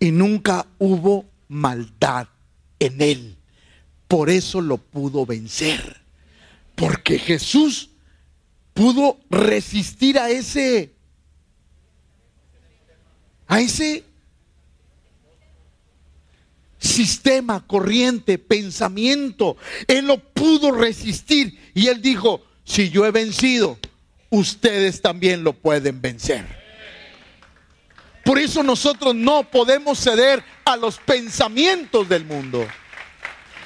[0.00, 2.26] Y nunca hubo maldad
[2.80, 3.38] en él.
[4.12, 6.02] Por eso lo pudo vencer.
[6.74, 7.88] Porque Jesús
[8.74, 10.92] pudo resistir a ese
[13.46, 14.04] a ese
[16.78, 19.56] sistema, corriente, pensamiento.
[19.88, 23.78] Él lo pudo resistir y él dijo, si yo he vencido,
[24.28, 26.44] ustedes también lo pueden vencer.
[28.26, 32.68] Por eso nosotros no podemos ceder a los pensamientos del mundo.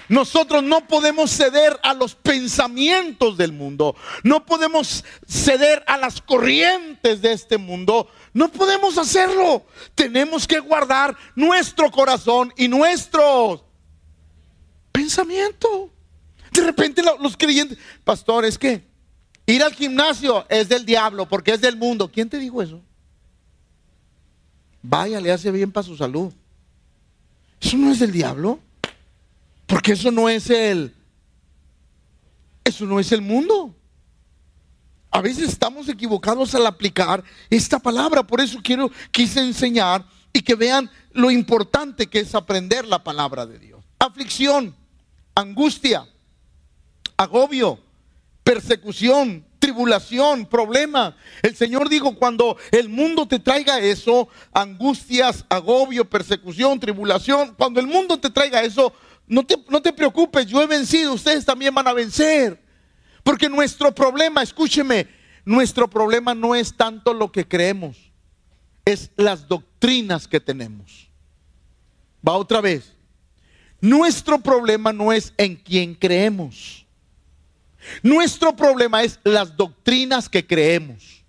[0.08, 3.96] Nosotros no podemos ceder a los pensamientos del mundo.
[4.22, 8.08] No podemos ceder a las corrientes de este mundo.
[8.32, 9.66] No podemos hacerlo.
[9.94, 13.64] Tenemos que guardar nuestro corazón y nuestro
[14.92, 15.90] pensamiento.
[16.52, 18.84] De repente los creyentes, pastor, es que
[19.46, 22.10] ir al gimnasio es del diablo porque es del mundo.
[22.10, 22.80] ¿Quién te dijo eso?
[24.82, 26.32] Vaya, le hace bien para su salud.
[27.60, 28.60] Eso no es del diablo.
[29.66, 30.94] Porque eso no es el,
[32.64, 33.74] eso no es el mundo.
[35.10, 38.22] A veces estamos equivocados al aplicar esta palabra.
[38.22, 43.46] Por eso quiero, quise enseñar y que vean lo importante que es aprender la palabra
[43.46, 43.84] de Dios.
[43.98, 44.74] Aflicción,
[45.34, 46.06] angustia,
[47.16, 47.80] agobio,
[48.44, 51.16] persecución, tribulación, problema.
[51.42, 57.86] El Señor dijo, cuando el mundo te traiga eso, angustias, agobio, persecución, tribulación, cuando el
[57.86, 58.92] mundo te traiga eso,
[59.26, 62.62] no te, preocupes, yo he vencido, ustedes también van a vencer.
[63.22, 65.08] Porque nuestro problema, escúcheme,
[65.44, 68.12] nuestro problema no es tanto lo que creemos,
[68.84, 71.08] es las doctrinas que tenemos.
[72.26, 72.94] Va otra vez.
[73.80, 76.86] Nuestro problema no es en quién creemos.
[78.02, 81.24] Nuestro problema es las doctrinas que creemos.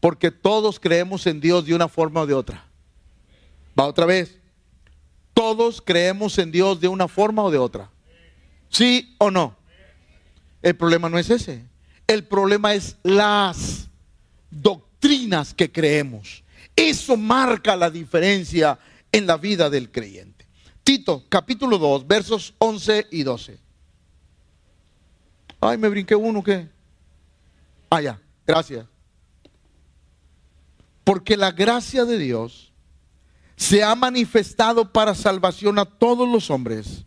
[0.00, 2.66] Porque todos creemos en Dios de una forma o de otra.
[3.78, 4.38] Va otra vez.
[5.34, 7.90] Todos creemos en Dios de una forma o de otra.
[8.68, 9.56] ¿Sí o no?
[10.62, 11.64] El problema no es ese.
[12.06, 13.88] El problema es las
[14.50, 16.44] doctrinas que creemos.
[16.76, 18.78] Eso marca la diferencia
[19.12, 20.46] en la vida del creyente.
[20.82, 23.58] Tito, capítulo 2, versos 11 y 12.
[25.60, 26.68] Ay, me brinqué uno, ¿qué?
[27.90, 28.86] Ah, ya, gracias.
[31.04, 32.72] Porque la gracia de Dios
[33.56, 37.04] se ha manifestado para salvación a todos los hombres,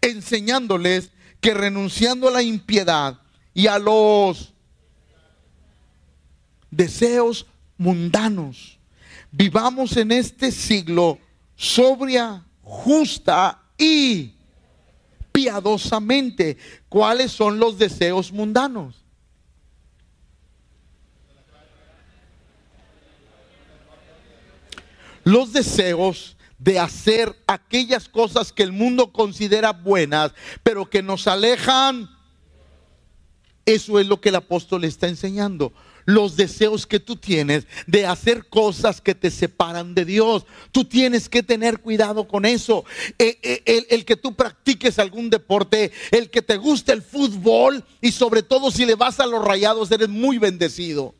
[0.00, 1.10] enseñándoles
[1.40, 3.20] que renunciando a la impiedad
[3.54, 4.54] y a los
[6.70, 8.78] deseos mundanos,
[9.32, 11.18] vivamos en este siglo
[11.56, 14.34] sobria, justa y
[15.32, 16.56] piadosamente.
[16.88, 19.04] ¿Cuáles son los deseos mundanos?
[25.30, 30.32] Los deseos de hacer aquellas cosas que el mundo considera buenas,
[30.64, 32.10] pero que nos alejan.
[33.64, 35.72] Eso es lo que el apóstol está enseñando
[36.04, 40.46] los deseos que tú tienes de hacer cosas que te separan de Dios.
[40.72, 42.84] Tú tienes que tener cuidado con eso.
[43.16, 48.10] Eh, eh, el, que tú practiques algún deporte, el que te guste el fútbol y
[48.10, 51.14] sobre todo si le vas a los rayados, eres muy bendecido.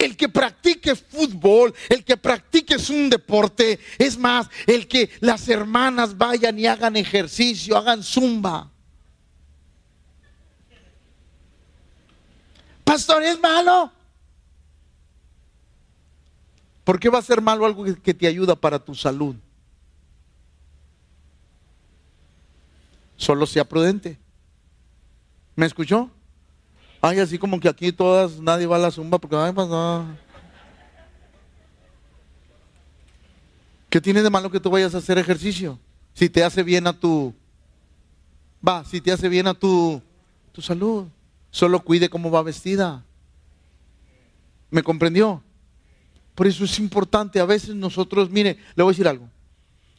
[0.00, 6.16] El que practique fútbol, el que practiques un deporte, es más, el que las hermanas
[6.16, 8.70] vayan y hagan ejercicio, hagan zumba.
[12.82, 13.92] Pastor, es malo.
[16.82, 19.36] ¿Por qué va a ser malo algo que te ayuda para tu salud?
[23.18, 24.18] Solo sea prudente.
[25.56, 26.10] ¿Me escuchó?
[27.00, 29.68] Ay, así como que aquí todas, nadie va a la zumba porque, ay, pues
[33.88, 35.78] ¿Qué tiene de malo que tú vayas a hacer ejercicio?
[36.14, 37.34] Si te hace bien a tu,
[38.66, 40.00] va, si te hace bien a tu,
[40.52, 41.06] tu salud.
[41.50, 43.04] Solo cuide cómo va vestida.
[44.70, 45.42] ¿Me comprendió?
[46.36, 47.40] Por eso es importante.
[47.40, 49.28] A veces nosotros, mire, le voy a decir algo.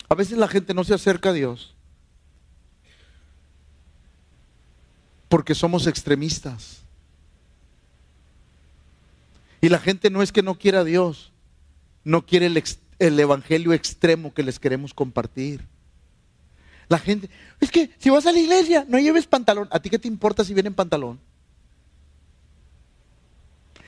[0.07, 1.75] A veces la gente no se acerca a Dios
[5.31, 6.80] porque somos extremistas.
[9.61, 11.31] Y la gente no es que no quiera a Dios,
[12.03, 12.61] no quiere el,
[12.99, 15.61] el evangelio extremo que les queremos compartir.
[16.89, 19.67] La gente, es que si vas a la iglesia, no lleves pantalón.
[19.71, 21.19] ¿A ti qué te importa si viene en pantalón?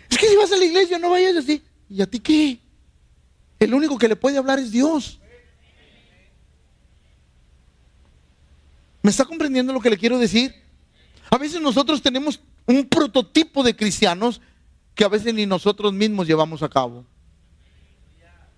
[0.10, 1.62] Es que si vas a la iglesia no vayas así.
[1.90, 2.60] ¿Y a ti qué?
[3.60, 5.20] El único que le puede hablar es Dios.
[9.02, 10.54] ¿Me está comprendiendo lo que le quiero decir?
[11.30, 14.40] A veces nosotros tenemos un prototipo de cristianos
[14.96, 17.06] que a veces ni nosotros mismos llevamos a cabo.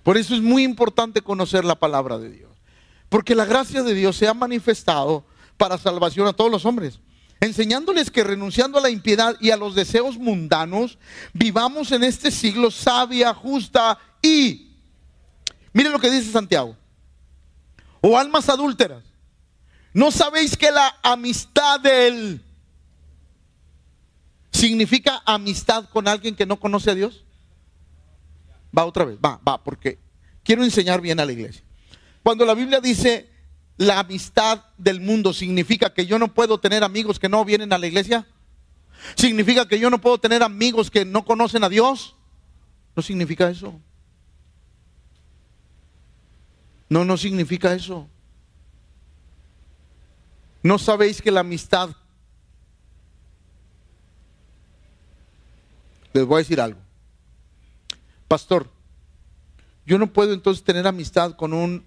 [0.03, 2.51] Por eso es muy importante conocer la palabra de Dios.
[3.09, 5.25] Porque la gracia de Dios se ha manifestado
[5.57, 6.99] para salvación a todos los hombres
[7.39, 10.97] enseñándoles que renunciando a la impiedad y a los deseos mundanos,
[11.33, 14.71] vivamos en este siglo sabia, justa y,
[15.73, 16.75] miren lo que dice Santiago,
[18.01, 19.03] o almas adúlteras,
[19.93, 22.41] ¿no sabéis que la amistad del
[24.55, 27.23] significa amistad con alguien que no conoce a Dios?
[28.77, 29.99] Va otra vez, va, va, porque
[30.43, 31.63] quiero enseñar bien a la iglesia.
[32.23, 33.29] Cuando la Biblia dice
[33.77, 37.77] la amistad del mundo significa que yo no puedo tener amigos que no vienen a
[37.77, 38.25] la iglesia?
[39.15, 42.15] ¿Significa que yo no puedo tener amigos que no conocen a Dios?
[42.95, 43.79] No significa eso.
[46.87, 48.07] No, no significa eso.
[50.63, 51.89] ¿No sabéis que la amistad...
[56.15, 56.79] les voy a decir algo.
[58.29, 58.69] Pastor,
[59.85, 61.85] yo no puedo entonces tener amistad con un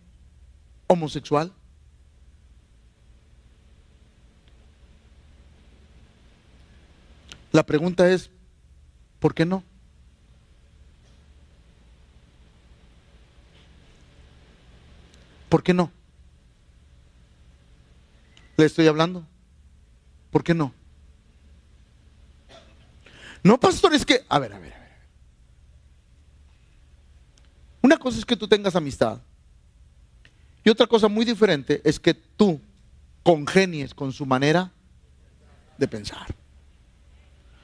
[0.86, 1.50] homosexual.
[7.52, 8.30] La pregunta es,
[9.18, 9.64] ¿por qué no?
[15.48, 15.90] ¿Por qué no?
[18.58, 19.26] Le estoy hablando.
[20.30, 20.74] ¿Por qué no?
[23.42, 24.88] No, pastor, es que, a ver, a ver, a ver.
[27.82, 29.20] Una cosa es que tú tengas amistad.
[30.64, 32.60] Y otra cosa muy diferente es que tú
[33.22, 34.72] congenies con su manera
[35.78, 36.26] de pensar.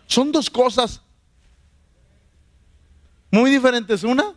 [0.07, 1.01] Son dos cosas
[3.31, 4.05] muy diferentes.
[4.05, 4.33] Una,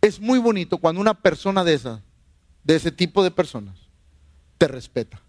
[0.00, 2.02] es muy bonito cuando una persona de esa,
[2.62, 3.76] de ese tipo de personas,
[4.58, 5.20] te respeta.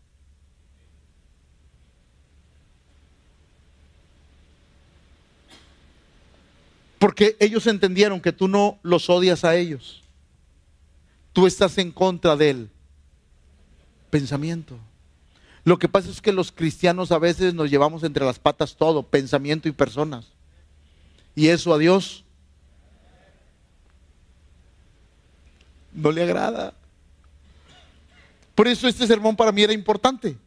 [6.99, 10.03] Porque ellos entendieron que tú no los odias a ellos.
[11.33, 12.69] Tú estás en contra del
[14.09, 14.79] pensamiento.
[15.63, 19.03] Lo que pasa es que los cristianos a veces nos llevamos entre las patas todo,
[19.03, 20.25] pensamiento y personas.
[21.35, 22.23] Y eso a Dios
[25.93, 26.73] no le agrada.
[28.55, 30.37] Por eso este sermón para mí era importante.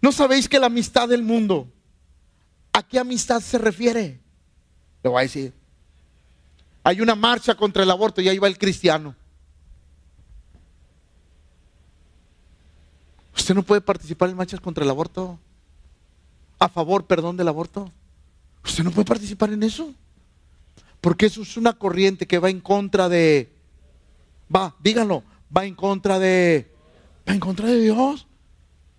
[0.00, 1.68] ¿No sabéis que la amistad del mundo,
[2.72, 4.18] a qué amistad se refiere?
[5.02, 5.52] Le voy a decir.
[6.84, 9.14] Hay una marcha contra el aborto y ahí va el cristiano.
[13.36, 15.38] Usted no puede participar en marchas contra el aborto.
[16.58, 17.90] A favor, perdón, del aborto.
[18.64, 19.94] Usted no puede participar en eso.
[21.00, 23.52] Porque eso es una corriente que va en contra de...
[24.54, 25.24] Va, díganlo,
[25.54, 26.70] va en contra de...
[27.28, 28.26] Va en contra de Dios.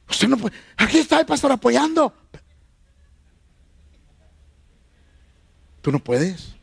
[0.09, 0.55] Usted no puede...
[0.75, 2.13] Aquí está el pastor apoyando.
[5.83, 6.55] Tú no puedes.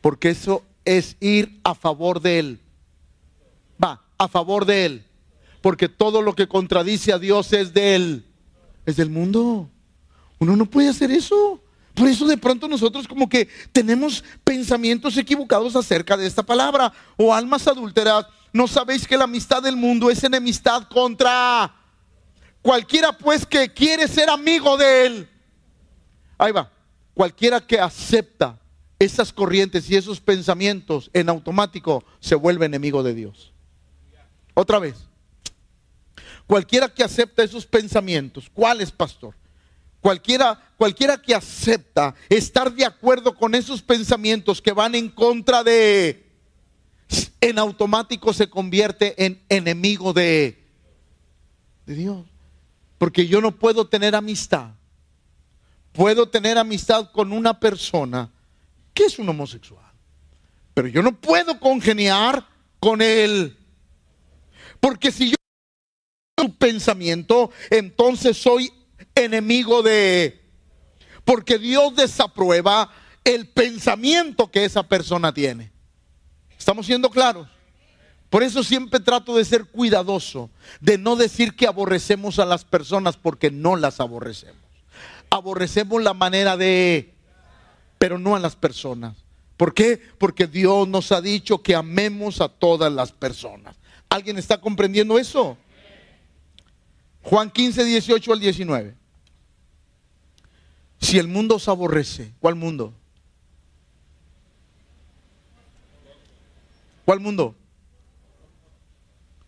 [0.00, 2.60] Porque eso es ir a favor de Él.
[3.82, 5.04] Va, a favor de Él.
[5.60, 8.24] Porque todo lo que contradice a Dios es de Él.
[8.86, 9.68] Es del mundo.
[10.38, 11.60] Uno no puede hacer eso.
[11.94, 16.92] Por eso de pronto nosotros como que tenemos pensamientos equivocados acerca de esta palabra.
[17.16, 21.74] O almas adúlteras, ¿no sabéis que la amistad del mundo es enemistad contra
[22.62, 25.28] cualquiera pues que quiere ser amigo de él?
[26.38, 26.77] Ahí va
[27.18, 28.60] cualquiera que acepta
[28.96, 33.52] esas corrientes y esos pensamientos en automático se vuelve enemigo de Dios.
[34.54, 34.94] Otra vez,
[36.46, 39.34] cualquiera que acepta esos pensamientos, ¿cuál es pastor?
[40.00, 46.24] Cualquiera, cualquiera que acepta estar de acuerdo con esos pensamientos que van en contra de,
[47.40, 50.64] en automático se convierte en enemigo de,
[51.84, 52.26] de Dios.
[52.96, 54.77] Porque yo no puedo tener amistad
[55.98, 58.30] puedo tener amistad con una persona
[58.94, 59.84] que es un homosexual.
[60.72, 62.46] Pero yo no puedo congeniar
[62.78, 63.58] con él.
[64.78, 65.36] Porque si yo
[66.40, 68.72] su pensamiento, entonces soy
[69.12, 70.40] enemigo de...
[71.24, 72.92] Porque Dios desaprueba
[73.24, 75.72] el pensamiento que esa persona tiene.
[76.56, 77.48] ¿Estamos siendo claros?
[78.30, 80.48] Por eso siempre trato de ser cuidadoso,
[80.80, 84.67] de no decir que aborrecemos a las personas porque no las aborrecemos
[85.30, 87.14] aborrecemos la manera de,
[87.98, 89.16] pero no a las personas.
[89.56, 90.00] ¿Por qué?
[90.18, 93.76] Porque Dios nos ha dicho que amemos a todas las personas.
[94.08, 95.58] ¿Alguien está comprendiendo eso?
[97.22, 98.94] Juan 15, 18 al 19.
[101.00, 102.94] Si el mundo os aborrece, ¿cuál mundo?
[107.04, 107.54] ¿Cuál mundo?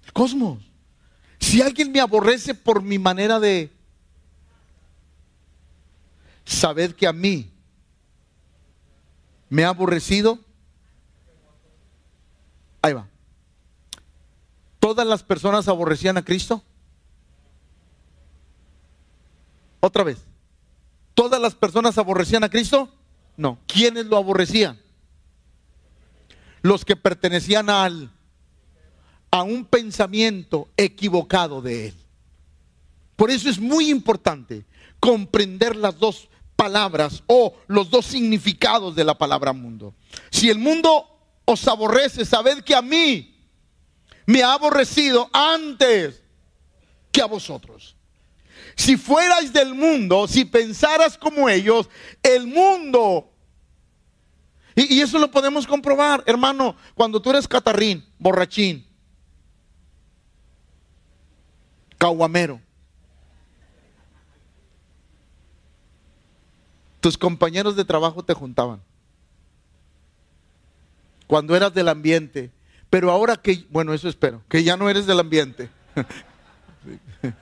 [0.07, 0.63] El cosmos.
[1.39, 3.71] Si alguien me aborrece por mi manera de
[6.51, 7.51] sabed que a mí
[9.49, 10.39] me ha aborrecido.
[12.83, 13.09] Ahí va.
[14.79, 16.63] ¿Todas las personas aborrecían a Cristo?
[19.81, 20.19] Otra vez.
[21.15, 22.93] ¿Todas las personas aborrecían a Cristo?
[23.37, 23.59] No.
[23.67, 24.81] ¿Quiénes lo aborrecían?
[26.63, 28.11] Los que pertenecían al
[29.31, 31.95] a un pensamiento equivocado de él.
[33.15, 34.65] Por eso es muy importante
[34.99, 36.30] comprender las dos
[36.61, 39.95] palabras o los dos significados de la palabra mundo.
[40.31, 41.07] Si el mundo
[41.47, 43.35] os aborrece, sabed que a mí
[44.27, 46.23] me ha aborrecido antes
[47.11, 47.97] que a vosotros.
[48.77, 51.89] Si fuerais del mundo, si pensaras como ellos,
[52.23, 53.33] el mundo...
[54.75, 58.87] Y, eso lo podemos comprobar, hermano, cuando tú eres catarrín, borrachín,
[61.97, 62.61] caguamero
[67.01, 68.81] tus compañeros de trabajo te juntaban.
[71.27, 72.51] Cuando eras del ambiente.
[72.91, 75.71] Pero ahora que, bueno, eso espero, que ya no eres del ambiente.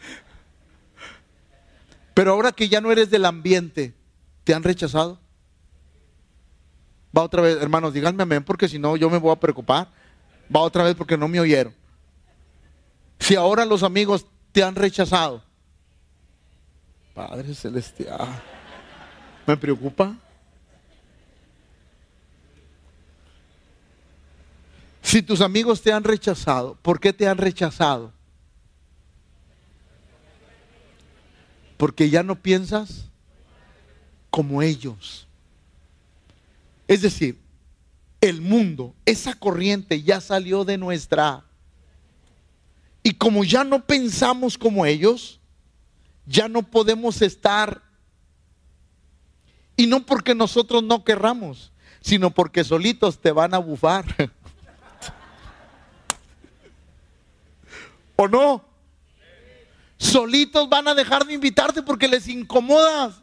[2.14, 3.94] Pero ahora que ya no eres del ambiente,
[4.44, 5.20] ¿te han rechazado?
[7.16, 9.88] Va otra vez, hermanos, díganme amén, porque si no yo me voy a preocupar.
[10.54, 11.74] Va otra vez porque no me oyeron.
[13.20, 15.42] Si ahora los amigos te han rechazado,
[17.14, 18.42] Padre Celestial,
[19.48, 20.14] ¿me preocupa?
[25.00, 28.12] Si tus amigos te han rechazado, ¿por qué te han rechazado?
[31.78, 33.06] Porque ya no piensas
[34.28, 35.26] como ellos.
[36.86, 37.40] Es decir,
[38.20, 41.42] el mundo, esa corriente ya salió de nuestra...
[43.02, 45.40] Y como ya no pensamos como ellos,
[46.26, 47.87] ya no podemos estar...
[49.78, 51.70] Y no porque nosotros no querramos,
[52.00, 54.04] sino porque solitos te van a bufar.
[58.16, 58.64] ¿O no?
[59.96, 63.22] Solitos van a dejar de invitarte porque les incomodas.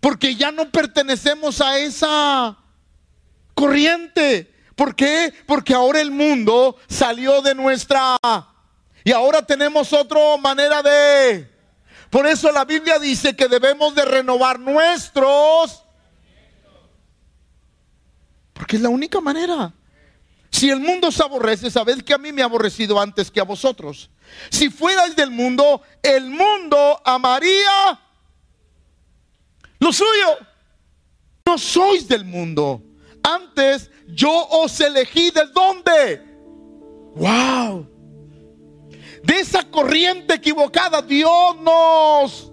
[0.00, 2.56] Porque ya no pertenecemos a esa
[3.52, 4.54] corriente.
[4.74, 5.34] ¿Por qué?
[5.44, 8.16] Porque ahora el mundo salió de nuestra...
[9.04, 11.49] Y ahora tenemos otra manera de...
[12.10, 15.84] Por eso la Biblia dice que debemos de renovar nuestros...
[18.52, 19.72] Porque es la única manera.
[20.50, 23.44] Si el mundo se aborrece, sabed que a mí me ha aborrecido antes que a
[23.44, 24.10] vosotros.
[24.50, 27.98] Si fuerais del mundo, el mundo amaría
[29.80, 30.38] lo suyo.
[31.46, 32.82] No sois del mundo.
[33.22, 36.22] Antes yo os elegí de dónde.
[37.16, 37.89] Wow.
[39.22, 42.52] De esa corriente equivocada Dios nos.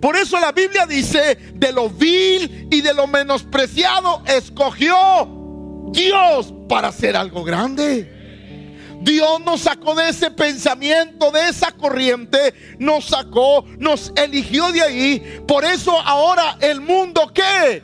[0.00, 6.88] Por eso la Biblia dice, de lo vil y de lo menospreciado escogió Dios para
[6.88, 8.10] hacer algo grande.
[9.00, 15.42] Dios nos sacó de ese pensamiento, de esa corriente, nos sacó, nos eligió de ahí.
[15.46, 17.82] Por eso ahora el mundo qué?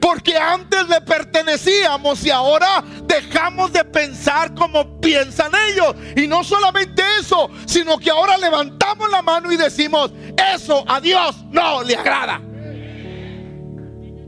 [0.00, 5.94] Porque antes le pertenecíamos y ahora dejamos de pensar como piensan ellos.
[6.16, 10.12] Y no solamente eso, sino que ahora levantamos la mano y decimos,
[10.54, 12.40] eso a Dios no le agrada.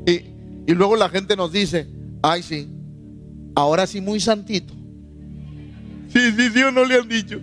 [0.06, 0.12] Y,
[0.66, 1.86] y luego la gente nos dice,
[2.22, 2.68] Ay, sí.
[3.54, 4.74] Ahora sí, muy santito.
[6.08, 7.40] Sí, sí, sí, no le han dicho.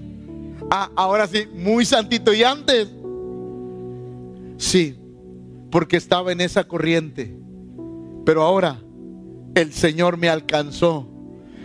[0.70, 2.34] Ah, ahora sí, muy santito.
[2.34, 2.88] ¿Y antes?
[4.58, 4.98] Sí,
[5.72, 7.36] porque estaba en esa corriente.
[8.28, 8.78] Pero ahora
[9.56, 11.08] el Señor me alcanzó.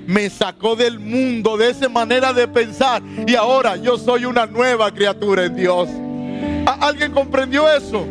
[0.06, 3.02] Me sacó del mundo, de esa manera de pensar.
[3.26, 5.88] Y ahora yo soy una nueva criatura en Dios.
[6.64, 8.06] ¿Alguien comprendió eso?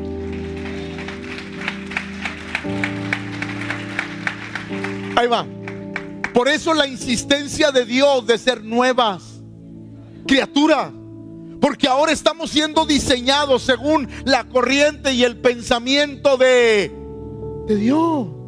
[5.16, 5.46] Ahí va.
[6.34, 9.42] Por eso la insistencia de Dios de ser nuevas
[10.28, 10.92] criaturas.
[11.62, 16.92] Porque ahora estamos siendo diseñados según la corriente y el pensamiento de,
[17.68, 18.41] de Dios.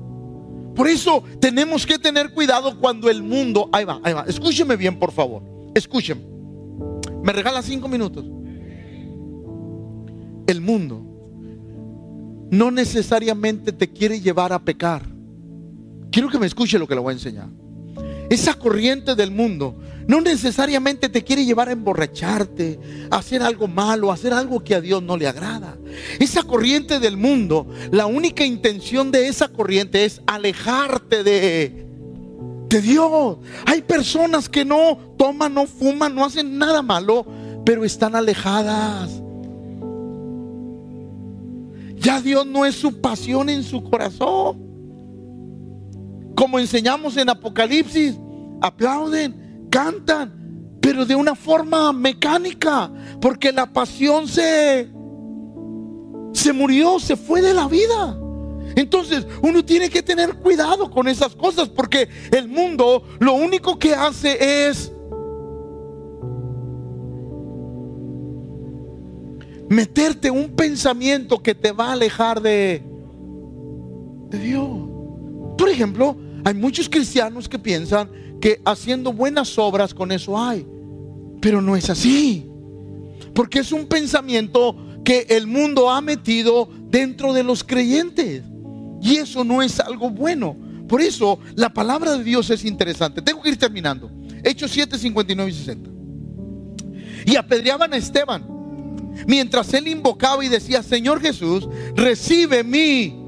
[0.76, 3.70] Por eso tenemos que tener cuidado cuando el mundo...
[3.72, 4.26] Ahí va, ahí va.
[4.28, 5.44] Escúcheme bien, por favor.
[5.76, 6.22] Escúcheme.
[7.24, 8.26] ¿Me regala cinco minutos?
[10.48, 11.02] El mundo
[12.52, 15.04] no necesariamente te quiere llevar a pecar.
[16.12, 17.50] Quiero que me escuche lo que le voy a enseñar.
[18.30, 22.80] Esa corriente del mundo no necesariamente te quiere llevar a emborracharte,
[23.10, 25.78] a hacer algo malo, a hacer algo que a Dios no le agrada.
[26.20, 31.88] Esa corriente del mundo, la única intención de esa corriente es alejarte de,
[32.70, 33.38] de Dios.
[33.66, 37.26] Hay personas que no toman, no fuman, no hacen nada malo,
[37.66, 39.22] pero están alejadas.
[41.98, 44.74] Ya Dios no es su pasión en su corazón
[46.36, 48.16] como enseñamos en Apocalipsis,
[48.62, 49.43] aplauden,
[49.74, 54.88] cantan, pero de una forma mecánica, porque la pasión se
[56.32, 58.20] se murió, se fue de la vida.
[58.76, 63.96] Entonces uno tiene que tener cuidado con esas cosas porque el mundo lo único que
[63.96, 64.92] hace es
[69.70, 72.84] meterte un pensamiento que te va a alejar de,
[74.30, 74.70] de Dios.
[75.58, 76.16] Por ejemplo,
[76.46, 78.10] hay muchos cristianos que piensan
[78.44, 80.68] que haciendo buenas obras con eso hay.
[81.40, 82.46] Pero no es así.
[83.34, 84.76] Porque es un pensamiento
[85.06, 88.44] que el mundo ha metido dentro de los creyentes.
[89.02, 90.58] Y eso no es algo bueno.
[90.90, 93.22] Por eso la palabra de Dios es interesante.
[93.22, 94.12] Tengo que ir terminando.
[94.44, 95.90] Hechos 7, 59 y 60.
[97.26, 98.46] Y apedreaban a Esteban.
[99.26, 103.24] Mientras él invocaba y decía, Señor Jesús, recibe mi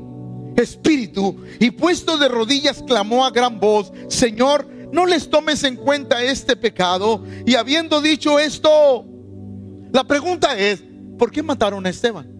[0.57, 6.23] espíritu y puesto de rodillas clamó a gran voz, Señor, no les tomes en cuenta
[6.23, 7.23] este pecado.
[7.45, 9.05] Y habiendo dicho esto,
[9.91, 10.83] la pregunta es,
[11.17, 12.35] ¿por qué mataron a Esteban?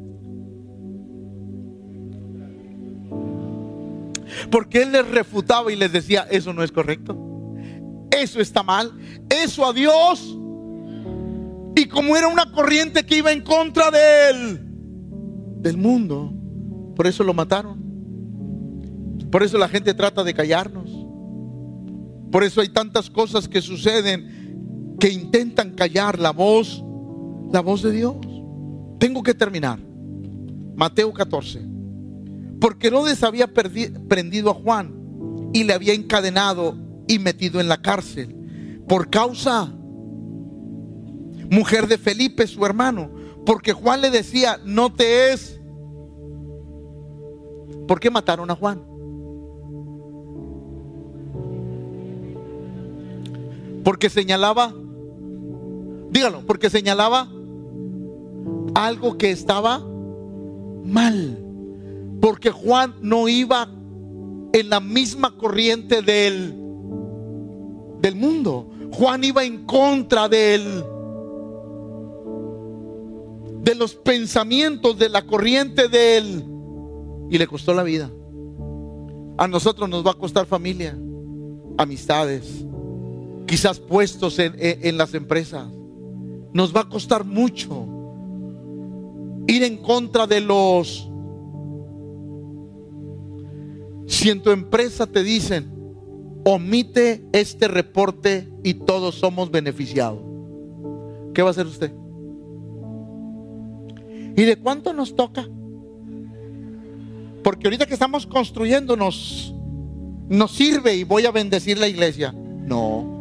[4.52, 7.18] Porque él les refutaba y les decía, eso no es correcto.
[8.12, 8.92] Eso está mal.
[9.30, 10.38] Eso a Dios.
[11.76, 14.62] Y como era una corriente que iba en contra de él,
[15.58, 16.32] del mundo,
[16.96, 17.84] por eso lo mataron.
[19.32, 20.85] Por eso la gente trata de callarnos.
[22.36, 26.84] Por eso hay tantas cosas que suceden que intentan callar la voz,
[27.54, 28.18] la voz de Dios.
[29.00, 29.80] Tengo que terminar.
[30.76, 31.66] Mateo 14.
[32.60, 36.78] Porque Herodes había prendido a Juan y le había encadenado
[37.08, 38.36] y metido en la cárcel
[38.86, 39.74] por causa
[41.50, 43.12] mujer de Felipe, su hermano,
[43.46, 45.58] porque Juan le decía, no te es.
[47.88, 48.95] ¿Por qué mataron a Juan?
[53.86, 54.74] Porque señalaba,
[56.10, 57.30] dígalo, porque señalaba
[58.74, 59.80] algo que estaba
[60.84, 61.38] mal.
[62.20, 63.70] Porque Juan no iba
[64.54, 66.56] en la misma corriente del,
[68.02, 68.72] del mundo.
[68.92, 70.84] Juan iba en contra del,
[73.62, 76.46] de los pensamientos, de la corriente de él.
[77.30, 78.10] Y le costó la vida.
[79.38, 80.98] A nosotros nos va a costar familia,
[81.78, 82.65] amistades,
[83.46, 85.68] quizás puestos en, las empresas.
[86.54, 87.88] Nos va a costar mucho
[89.48, 91.10] ir en contra de los...
[94.08, 95.72] Si en tu empresa te dicen,
[96.44, 100.22] omite este reporte y todos somos beneficiados,
[101.34, 101.92] ¿qué va a hacer usted?
[104.38, 105.48] ¿Y de cuánto nos toca?
[107.44, 109.54] Porque ahorita que estamos construyendo nos,
[110.30, 112.32] nos sirve y voy a bendecir la iglesia.
[112.34, 113.15] No.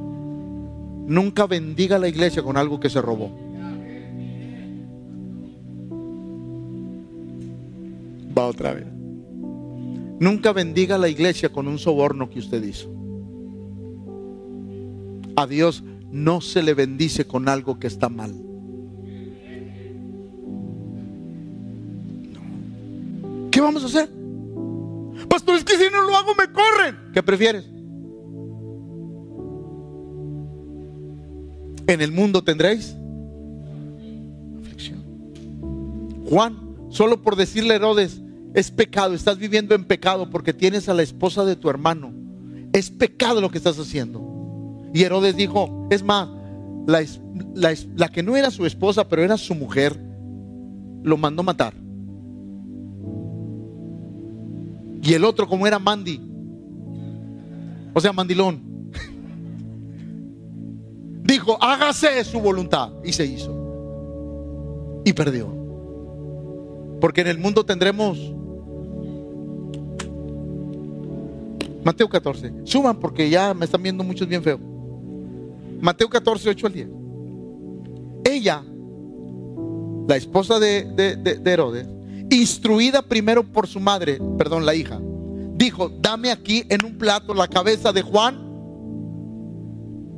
[1.07, 3.31] Nunca bendiga la iglesia con algo que se robó.
[8.37, 8.87] Va otra vez.
[10.21, 12.91] Nunca bendiga la iglesia con un soborno que usted hizo.
[15.37, 18.35] A Dios no se le bendice con algo que está mal.
[23.51, 24.09] ¿Qué vamos a hacer?
[25.29, 27.13] Pastor, es que si no lo hago me corren.
[27.13, 27.74] ¿Qué prefieres?
[31.87, 32.97] En el mundo tendréis
[34.61, 35.03] aflicción.
[36.29, 36.57] Juan,
[36.91, 38.21] solo por decirle a Herodes,
[38.55, 42.13] es pecado, estás viviendo en pecado porque tienes a la esposa de tu hermano.
[42.73, 44.91] Es pecado lo que estás haciendo.
[44.95, 46.29] Y Herodes dijo, es más,
[46.87, 47.05] la,
[47.97, 49.99] la que no era su esposa, pero era su mujer,
[51.03, 51.75] lo mandó matar.
[55.03, 56.21] Y el otro, como era Mandy,
[57.93, 58.74] o sea, mandilón,
[61.35, 62.91] dijo, hágase su voluntad.
[63.05, 63.53] Y se hizo.
[65.05, 65.49] Y perdió.
[67.01, 68.19] Porque en el mundo tendremos...
[71.85, 72.53] Mateo 14.
[72.65, 74.59] Suban porque ya me están viendo muchos bien feo.
[75.81, 76.89] Mateo 14, 8 al 10.
[78.25, 78.65] Ella,
[80.09, 81.87] la esposa de, de Herodes,
[82.31, 84.99] instruida primero por su madre, perdón, la hija,
[85.55, 88.44] dijo, dame aquí en un plato la cabeza de Juan.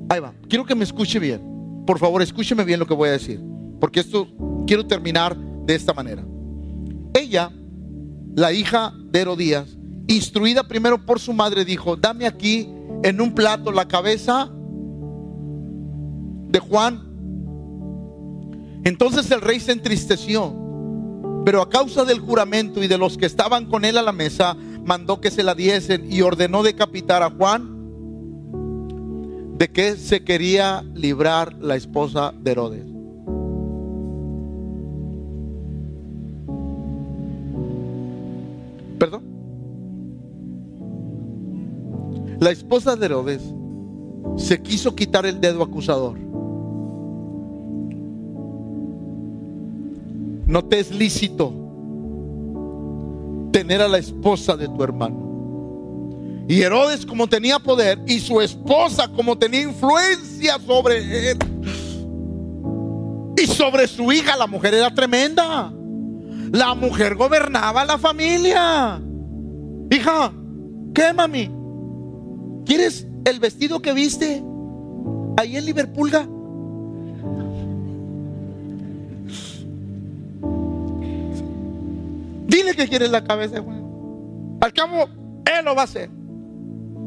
[0.09, 1.41] Ahí va, quiero que me escuche bien.
[1.87, 3.41] Por favor, escúcheme bien lo que voy a decir,
[3.81, 4.29] porque esto
[4.67, 6.25] quiero terminar de esta manera.
[7.15, 7.53] Ella,
[8.35, 9.77] la hija de Herodías,
[10.09, 12.69] instruida primero por su madre, dijo, dame aquí
[13.03, 14.51] en un plato la cabeza
[16.49, 17.03] de Juan.
[18.85, 20.67] Entonces el rey se entristeció
[21.47, 24.57] pero a causa del juramento y de los que estaban con él a la mesa,
[24.85, 27.76] mandó que se la diesen y ordenó decapitar a Juan.
[29.59, 32.85] ¿De qué se quería librar la esposa de Herodes?
[38.99, 39.23] ¿Perdón?
[42.39, 43.43] La esposa de Herodes
[44.37, 46.27] se quiso quitar el dedo acusador.
[50.47, 51.53] no te es lícito
[53.51, 55.26] tener a la esposa de tu hermano.
[56.49, 61.39] Y Herodes como tenía poder y su esposa como tenía influencia sobre él
[63.37, 65.73] y sobre su hija, la mujer era tremenda.
[66.53, 69.01] La mujer gobernaba la familia.
[69.91, 70.33] Hija,
[70.95, 71.51] ¿qué mami?
[72.65, 74.43] ¿Quieres el vestido que viste
[75.37, 76.11] ahí en Liverpool?
[82.47, 83.63] Dile que quieres la cabeza.
[84.61, 85.09] Al cabo,
[85.45, 86.09] él lo va a hacer.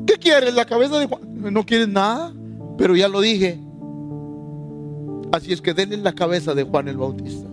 [0.10, 0.56] ¿Qué quieres?
[0.56, 1.22] La cabeza de Juan.
[1.54, 2.34] No quieres nada,
[2.80, 3.60] pero ya lo dije.
[5.32, 7.48] Así es que denle la cabeza de Juan el Bautista.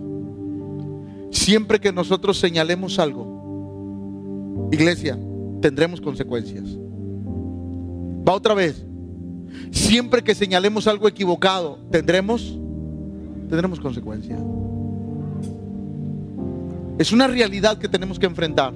[1.29, 5.19] Siempre que nosotros señalemos algo, iglesia,
[5.61, 6.63] tendremos consecuencias.
[8.27, 8.83] Va otra vez.
[9.69, 12.57] Siempre que señalemos algo equivocado, tendremos
[13.49, 14.39] tendremos consecuencias.
[16.97, 18.73] Es una realidad que tenemos que enfrentar.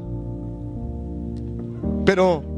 [2.06, 2.51] Pero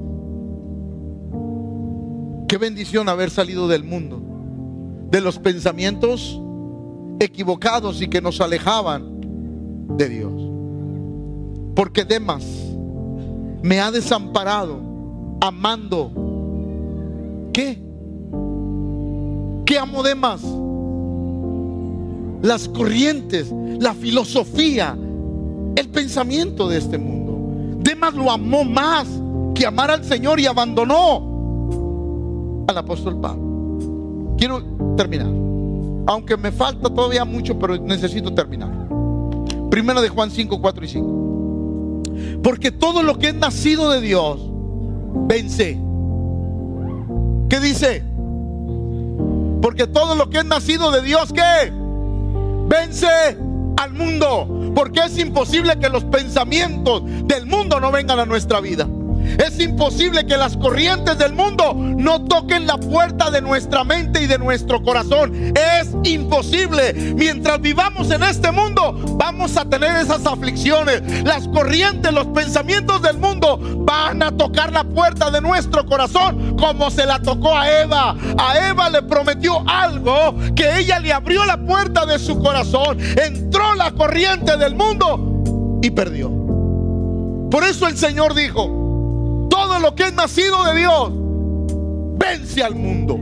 [2.54, 4.22] qué bendición haber salido del mundo,
[5.10, 6.40] de los pensamientos
[7.20, 10.34] equivocados y que nos alejaban de Dios.
[11.76, 12.46] Porque Demas
[13.64, 14.80] me ha desamparado
[15.42, 16.12] amando.
[17.54, 17.82] ¿Qué?
[19.66, 20.44] ¿Qué amo Demas?
[22.44, 24.96] Las corrientes, la filosofía,
[25.76, 27.80] el pensamiento de este mundo.
[27.80, 29.08] Demas lo amó más
[29.56, 31.33] que amar al Señor y abandonó
[32.68, 34.36] al apóstol Pablo.
[34.38, 34.62] Quiero
[34.96, 35.28] terminar.
[36.06, 38.70] Aunque me falta todavía mucho, pero necesito terminar.
[39.70, 42.04] Primera de Juan 5, 4 y 5.
[42.44, 44.40] Porque todo lo que es nacido de Dios,
[45.28, 45.80] vence.
[47.50, 48.04] ¿Qué dice?
[49.62, 51.72] Porque todo lo que es nacido de Dios, ¿qué?
[52.68, 53.08] Vence
[53.78, 54.74] al mundo.
[54.76, 58.88] Porque es imposible que los pensamientos del mundo no vengan a nuestra vida.
[59.38, 64.28] Es imposible que las corrientes del mundo no toquen la puerta de nuestra mente y
[64.28, 65.54] de nuestro corazón.
[65.56, 66.94] Es imposible.
[67.16, 71.02] Mientras vivamos en este mundo, vamos a tener esas aflicciones.
[71.24, 76.90] Las corrientes, los pensamientos del mundo van a tocar la puerta de nuestro corazón como
[76.92, 78.16] se la tocó a Eva.
[78.38, 82.98] A Eva le prometió algo que ella le abrió la puerta de su corazón.
[83.00, 86.30] Entró la corriente del mundo y perdió.
[87.50, 88.83] Por eso el Señor dijo,
[89.54, 91.12] todo lo que es nacido de Dios
[92.18, 93.20] vence al mundo.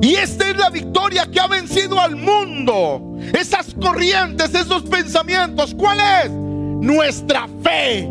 [0.00, 3.18] Y esta es la victoria que ha vencido al mundo.
[3.38, 5.74] Esas corrientes, esos pensamientos.
[5.74, 6.30] ¿Cuál es?
[6.30, 8.08] Nuestra fe.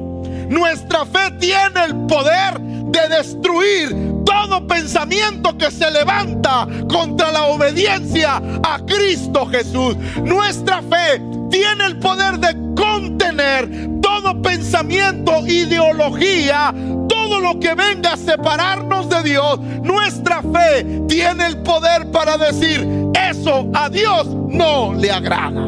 [0.50, 3.90] Nuestra fe tiene el poder de destruir
[4.24, 9.96] todo pensamiento que se levanta contra la obediencia a Cristo Jesús.
[10.24, 11.20] Nuestra fe
[11.50, 16.74] tiene el poder de contener todo pensamiento, ideología,
[17.08, 19.60] todo lo que venga a separarnos de Dios.
[19.82, 22.86] Nuestra fe tiene el poder para decir,
[23.30, 25.68] eso a Dios no le agrada.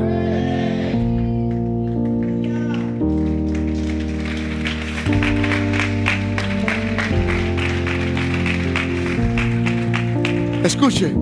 [10.63, 11.13] Escuche,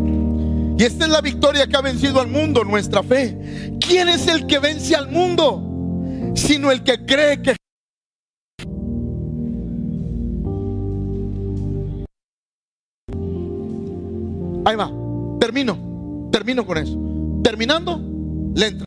[0.78, 3.78] y esta es la victoria que ha vencido al mundo, nuestra fe.
[3.80, 5.69] ¿Quién es el que vence al mundo?
[6.40, 7.56] Sino el que cree que...
[14.66, 14.90] Ahí va,
[15.40, 16.98] termino, termino con eso.
[17.44, 18.02] Terminando,
[18.56, 18.86] le entra.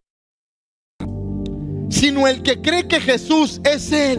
[1.91, 4.19] Sino el que cree que Jesús es Él.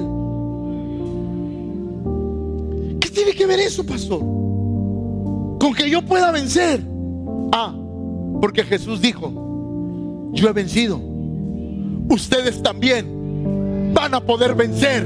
[3.01, 4.19] ¿Qué tiene que ver eso, pastor?
[4.19, 6.85] Con que yo pueda vencer.
[7.51, 7.75] Ah,
[8.39, 11.01] porque Jesús dijo, yo he vencido.
[12.09, 13.12] Ustedes también
[13.93, 15.05] van a poder vencer.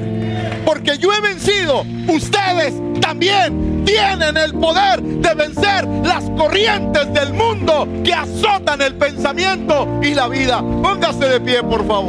[0.65, 1.85] Porque yo he vencido.
[2.07, 9.87] Ustedes también tienen el poder de vencer las corrientes del mundo que azotan el pensamiento
[10.01, 10.59] y la vida.
[10.59, 12.05] Póngase de pie, por favor.